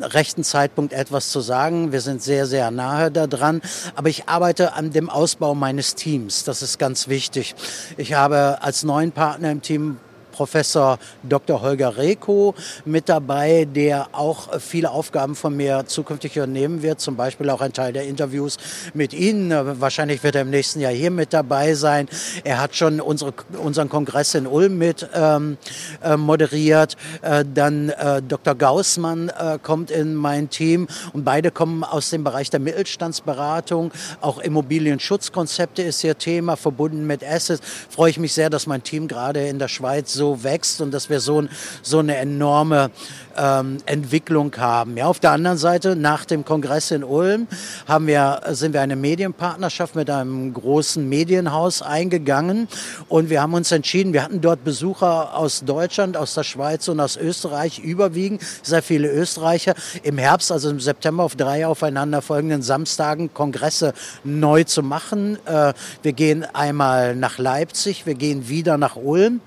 rechten 0.00 0.44
Zeitpunkt 0.44 0.92
etwas 0.92 1.30
zu 1.30 1.40
sagen. 1.40 1.90
Wir 1.90 2.00
sind 2.00 2.22
sehr, 2.22 2.46
sehr 2.46 2.70
nahe 2.70 3.10
daran. 3.10 3.60
Aber 3.96 4.08
ich 4.08 4.28
arbeite 4.28 4.74
an 4.74 4.92
dem 4.92 5.10
Ausbau 5.10 5.56
meines 5.56 5.96
Teams. 5.96 6.44
Das 6.44 6.62
ist 6.62 6.78
ganz 6.78 7.08
wichtig. 7.08 7.56
Ich 7.96 8.14
habe 8.14 8.58
als 8.60 8.84
neuen 8.84 9.10
Partner 9.10 9.50
im 9.50 9.62
Team 9.62 9.98
Professor 10.36 10.98
Dr. 11.22 11.62
Holger 11.62 11.96
Reko 11.96 12.54
mit 12.84 13.08
dabei, 13.08 13.64
der 13.64 14.08
auch 14.12 14.60
viele 14.60 14.90
Aufgaben 14.90 15.34
von 15.34 15.56
mir 15.56 15.84
zukünftig 15.86 16.36
übernehmen 16.36 16.82
wird, 16.82 17.00
zum 17.00 17.16
Beispiel 17.16 17.48
auch 17.48 17.62
ein 17.62 17.72
Teil 17.72 17.94
der 17.94 18.04
Interviews 18.04 18.58
mit 18.92 19.14
Ihnen. 19.14 19.50
Wahrscheinlich 19.80 20.22
wird 20.22 20.34
er 20.34 20.42
im 20.42 20.50
nächsten 20.50 20.80
Jahr 20.80 20.92
hier 20.92 21.10
mit 21.10 21.32
dabei 21.32 21.72
sein. 21.72 22.06
Er 22.44 22.60
hat 22.60 22.76
schon 22.76 23.00
unsere, 23.00 23.32
unseren 23.62 23.88
Kongress 23.88 24.34
in 24.34 24.46
Ulm 24.46 24.76
mit 24.76 25.08
ähm, 25.14 25.56
äh, 26.02 26.18
moderiert. 26.18 26.98
Äh, 27.22 27.46
dann 27.54 27.88
äh, 27.88 28.20
Dr. 28.20 28.54
Gaussmann 28.54 29.30
äh, 29.30 29.58
kommt 29.62 29.90
in 29.90 30.14
mein 30.14 30.50
Team 30.50 30.86
und 31.14 31.24
beide 31.24 31.50
kommen 31.50 31.82
aus 31.82 32.10
dem 32.10 32.24
Bereich 32.24 32.50
der 32.50 32.60
Mittelstandsberatung. 32.60 33.90
Auch 34.20 34.38
Immobilienschutzkonzepte 34.38 35.80
ist 35.80 36.04
ihr 36.04 36.18
Thema, 36.18 36.56
verbunden 36.56 37.06
mit 37.06 37.24
Assets. 37.24 37.62
Freue 37.88 38.10
ich 38.10 38.18
mich 38.18 38.34
sehr, 38.34 38.50
dass 38.50 38.66
mein 38.66 38.82
Team 38.82 39.08
gerade 39.08 39.48
in 39.48 39.58
der 39.58 39.68
Schweiz 39.68 40.12
so 40.12 40.25
so 40.26 40.42
wächst 40.42 40.80
und 40.80 40.92
dass 40.92 41.08
wir 41.08 41.20
so, 41.20 41.44
so 41.82 42.00
eine 42.00 42.16
enorme 42.16 42.90
ähm, 43.36 43.78
Entwicklung 43.86 44.52
haben. 44.56 44.96
Ja, 44.96 45.06
auf 45.06 45.20
der 45.20 45.30
anderen 45.32 45.58
Seite, 45.58 45.94
nach 45.94 46.24
dem 46.24 46.44
Kongress 46.44 46.90
in 46.90 47.04
Ulm 47.04 47.46
haben 47.86 48.06
wir, 48.06 48.40
sind 48.50 48.72
wir 48.72 48.80
eine 48.80 48.96
Medienpartnerschaft 48.96 49.94
mit 49.94 50.10
einem 50.10 50.52
großen 50.52 51.08
Medienhaus 51.08 51.82
eingegangen 51.82 52.66
und 53.08 53.30
wir 53.30 53.40
haben 53.42 53.54
uns 53.54 53.70
entschieden, 53.70 54.12
wir 54.12 54.24
hatten 54.24 54.40
dort 54.40 54.64
Besucher 54.64 55.36
aus 55.36 55.62
Deutschland, 55.64 56.16
aus 56.16 56.34
der 56.34 56.42
Schweiz 56.42 56.88
und 56.88 56.98
aus 56.98 57.16
Österreich 57.16 57.78
überwiegend, 57.78 58.42
sehr 58.62 58.82
viele 58.82 59.08
Österreicher. 59.08 59.74
Im 60.02 60.18
Herbst, 60.18 60.50
also 60.50 60.70
im 60.70 60.80
September 60.80 61.22
auf 61.22 61.36
drei 61.36 61.66
aufeinanderfolgenden 61.66 62.62
Samstagen 62.62 63.32
Kongresse 63.32 63.92
neu 64.24 64.64
zu 64.64 64.82
machen. 64.82 65.38
Äh, 65.46 65.72
wir 66.02 66.12
gehen 66.12 66.44
einmal 66.52 67.14
nach 67.14 67.38
Leipzig, 67.38 68.06
wir 68.06 68.14
gehen 68.14 68.48
wieder 68.48 68.78
nach 68.78 68.96
Ulm. 68.96 69.40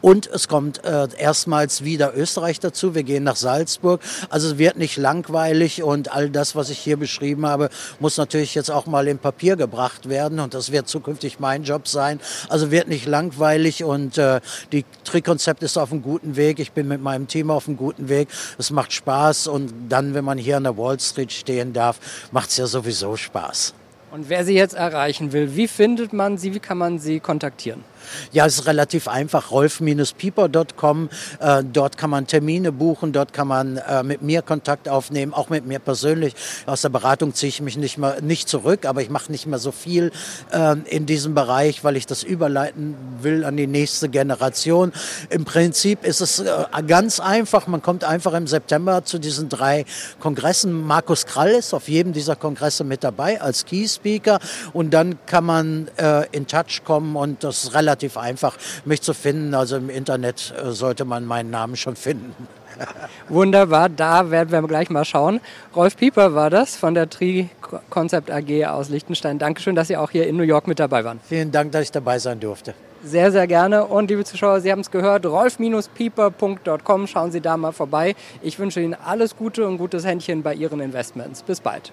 Und 0.00 0.26
es 0.26 0.48
kommt 0.48 0.84
äh, 0.84 1.08
erstmals 1.18 1.84
wieder 1.84 2.16
Österreich 2.16 2.60
dazu. 2.60 2.94
Wir 2.94 3.02
gehen 3.02 3.24
nach 3.24 3.36
Salzburg. 3.36 4.00
Also 4.30 4.52
es 4.52 4.58
wird 4.58 4.76
nicht 4.76 4.96
langweilig 4.96 5.82
und 5.82 6.12
all 6.12 6.30
das, 6.30 6.54
was 6.56 6.70
ich 6.70 6.78
hier 6.78 6.96
beschrieben 6.96 7.46
habe, 7.46 7.68
muss 8.00 8.16
natürlich 8.16 8.54
jetzt 8.54 8.70
auch 8.70 8.86
mal 8.86 9.08
in 9.08 9.18
Papier 9.18 9.56
gebracht 9.56 10.08
werden 10.08 10.40
und 10.40 10.54
das 10.54 10.72
wird 10.72 10.88
zukünftig 10.88 11.40
mein 11.40 11.64
Job 11.64 11.88
sein. 11.88 12.20
Also 12.48 12.70
wird 12.70 12.88
nicht 12.88 13.06
langweilig 13.06 13.84
und 13.84 14.18
äh, 14.18 14.40
die 14.72 14.84
Trickkonzept 15.04 15.62
ist 15.62 15.76
auf 15.78 15.92
einem 15.92 16.02
guten 16.02 16.36
Weg. 16.36 16.58
Ich 16.58 16.72
bin 16.72 16.88
mit 16.88 17.02
meinem 17.02 17.28
Team 17.28 17.50
auf 17.50 17.68
einem 17.68 17.76
guten 17.76 18.08
Weg. 18.08 18.28
Es 18.58 18.70
macht 18.70 18.92
Spaß 18.92 19.46
und 19.48 19.72
dann, 19.88 20.14
wenn 20.14 20.24
man 20.24 20.38
hier 20.38 20.56
an 20.56 20.64
der 20.64 20.76
Wall 20.76 20.98
Street 21.00 21.32
stehen 21.32 21.72
darf, 21.72 21.98
macht 22.32 22.50
es 22.50 22.56
ja 22.56 22.66
sowieso 22.66 23.16
Spaß. 23.16 23.74
Und 24.12 24.28
wer 24.28 24.44
Sie 24.44 24.54
jetzt 24.54 24.74
erreichen 24.74 25.32
will, 25.32 25.56
wie 25.56 25.68
findet 25.68 26.12
man 26.12 26.38
Sie, 26.38 26.54
wie 26.54 26.60
kann 26.60 26.78
man 26.78 26.98
Sie 26.98 27.20
kontaktieren? 27.20 27.84
Ja, 28.32 28.46
es 28.46 28.58
ist 28.58 28.66
relativ 28.66 29.08
einfach. 29.08 29.50
rolf-pieper.com. 29.50 31.08
Äh, 31.40 31.64
dort 31.64 31.98
kann 31.98 32.10
man 32.10 32.26
Termine 32.26 32.72
buchen, 32.72 33.12
dort 33.12 33.32
kann 33.32 33.48
man 33.48 33.76
äh, 33.76 34.02
mit 34.02 34.22
mir 34.22 34.42
Kontakt 34.42 34.88
aufnehmen, 34.88 35.34
auch 35.34 35.48
mit 35.48 35.66
mir 35.66 35.78
persönlich. 35.78 36.34
Aus 36.66 36.82
der 36.82 36.88
Beratung 36.88 37.34
ziehe 37.34 37.48
ich 37.48 37.60
mich 37.60 37.76
nicht, 37.76 37.98
mehr, 37.98 38.20
nicht 38.20 38.48
zurück, 38.48 38.86
aber 38.86 39.02
ich 39.02 39.10
mache 39.10 39.30
nicht 39.30 39.46
mehr 39.46 39.58
so 39.58 39.72
viel 39.72 40.12
äh, 40.50 40.76
in 40.86 41.06
diesem 41.06 41.34
Bereich, 41.34 41.84
weil 41.84 41.96
ich 41.96 42.06
das 42.06 42.22
überleiten 42.22 42.94
will 43.20 43.44
an 43.44 43.56
die 43.56 43.66
nächste 43.66 44.08
Generation. 44.08 44.92
Im 45.30 45.44
Prinzip 45.44 46.04
ist 46.04 46.20
es 46.20 46.38
äh, 46.40 46.46
ganz 46.86 47.20
einfach. 47.20 47.66
Man 47.66 47.82
kommt 47.82 48.04
einfach 48.04 48.34
im 48.34 48.46
September 48.46 49.04
zu 49.04 49.18
diesen 49.18 49.48
drei 49.48 49.84
Kongressen. 50.20 50.86
Markus 50.86 51.26
Krall 51.26 51.50
ist 51.50 51.74
auf 51.74 51.88
jedem 51.88 52.12
dieser 52.12 52.36
Kongresse 52.36 52.84
mit 52.84 53.04
dabei 53.04 53.40
als 53.40 53.64
Key 53.64 53.86
Speaker 53.88 54.38
und 54.72 54.92
dann 54.92 55.18
kann 55.26 55.44
man 55.44 55.88
äh, 55.96 56.26
in 56.32 56.46
Touch 56.46 56.82
kommen 56.84 57.16
und 57.16 57.44
das 57.44 57.74
relativ 57.74 57.95
relativ 57.96 58.16
einfach, 58.16 58.56
mich 58.84 59.02
zu 59.02 59.14
finden. 59.14 59.54
Also 59.54 59.76
im 59.76 59.90
Internet 59.90 60.52
äh, 60.56 60.70
sollte 60.70 61.04
man 61.04 61.24
meinen 61.24 61.50
Namen 61.50 61.76
schon 61.76 61.96
finden. 61.96 62.34
Wunderbar, 63.28 63.88
da 63.88 64.30
werden 64.30 64.50
wir 64.50 64.62
gleich 64.68 64.90
mal 64.90 65.04
schauen. 65.04 65.40
Rolf 65.74 65.96
Pieper 65.96 66.34
war 66.34 66.50
das 66.50 66.76
von 66.76 66.92
der 66.94 67.08
Tri 67.08 67.48
Concept 67.88 68.30
AG 68.30 68.66
aus 68.66 68.90
Liechtenstein. 68.90 69.38
Dankeschön, 69.38 69.74
dass 69.74 69.88
Sie 69.88 69.96
auch 69.96 70.10
hier 70.10 70.26
in 70.28 70.36
New 70.36 70.42
York 70.42 70.68
mit 70.68 70.78
dabei 70.78 71.04
waren. 71.04 71.20
Vielen 71.26 71.50
Dank, 71.50 71.72
dass 71.72 71.84
ich 71.84 71.90
dabei 71.90 72.18
sein 72.18 72.38
durfte. 72.38 72.74
Sehr, 73.02 73.32
sehr 73.32 73.46
gerne. 73.46 73.86
Und 73.86 74.10
liebe 74.10 74.24
Zuschauer, 74.24 74.60
Sie 74.60 74.70
haben 74.70 74.80
es 74.80 74.90
gehört, 74.90 75.24
rolf-pieper.com. 75.24 77.06
Schauen 77.06 77.32
Sie 77.32 77.40
da 77.40 77.56
mal 77.56 77.72
vorbei. 77.72 78.14
Ich 78.42 78.58
wünsche 78.58 78.80
Ihnen 78.80 78.94
alles 78.94 79.36
Gute 79.36 79.66
und 79.66 79.78
gutes 79.78 80.04
Händchen 80.04 80.42
bei 80.42 80.54
Ihren 80.54 80.80
Investments. 80.80 81.42
Bis 81.42 81.60
bald. 81.60 81.92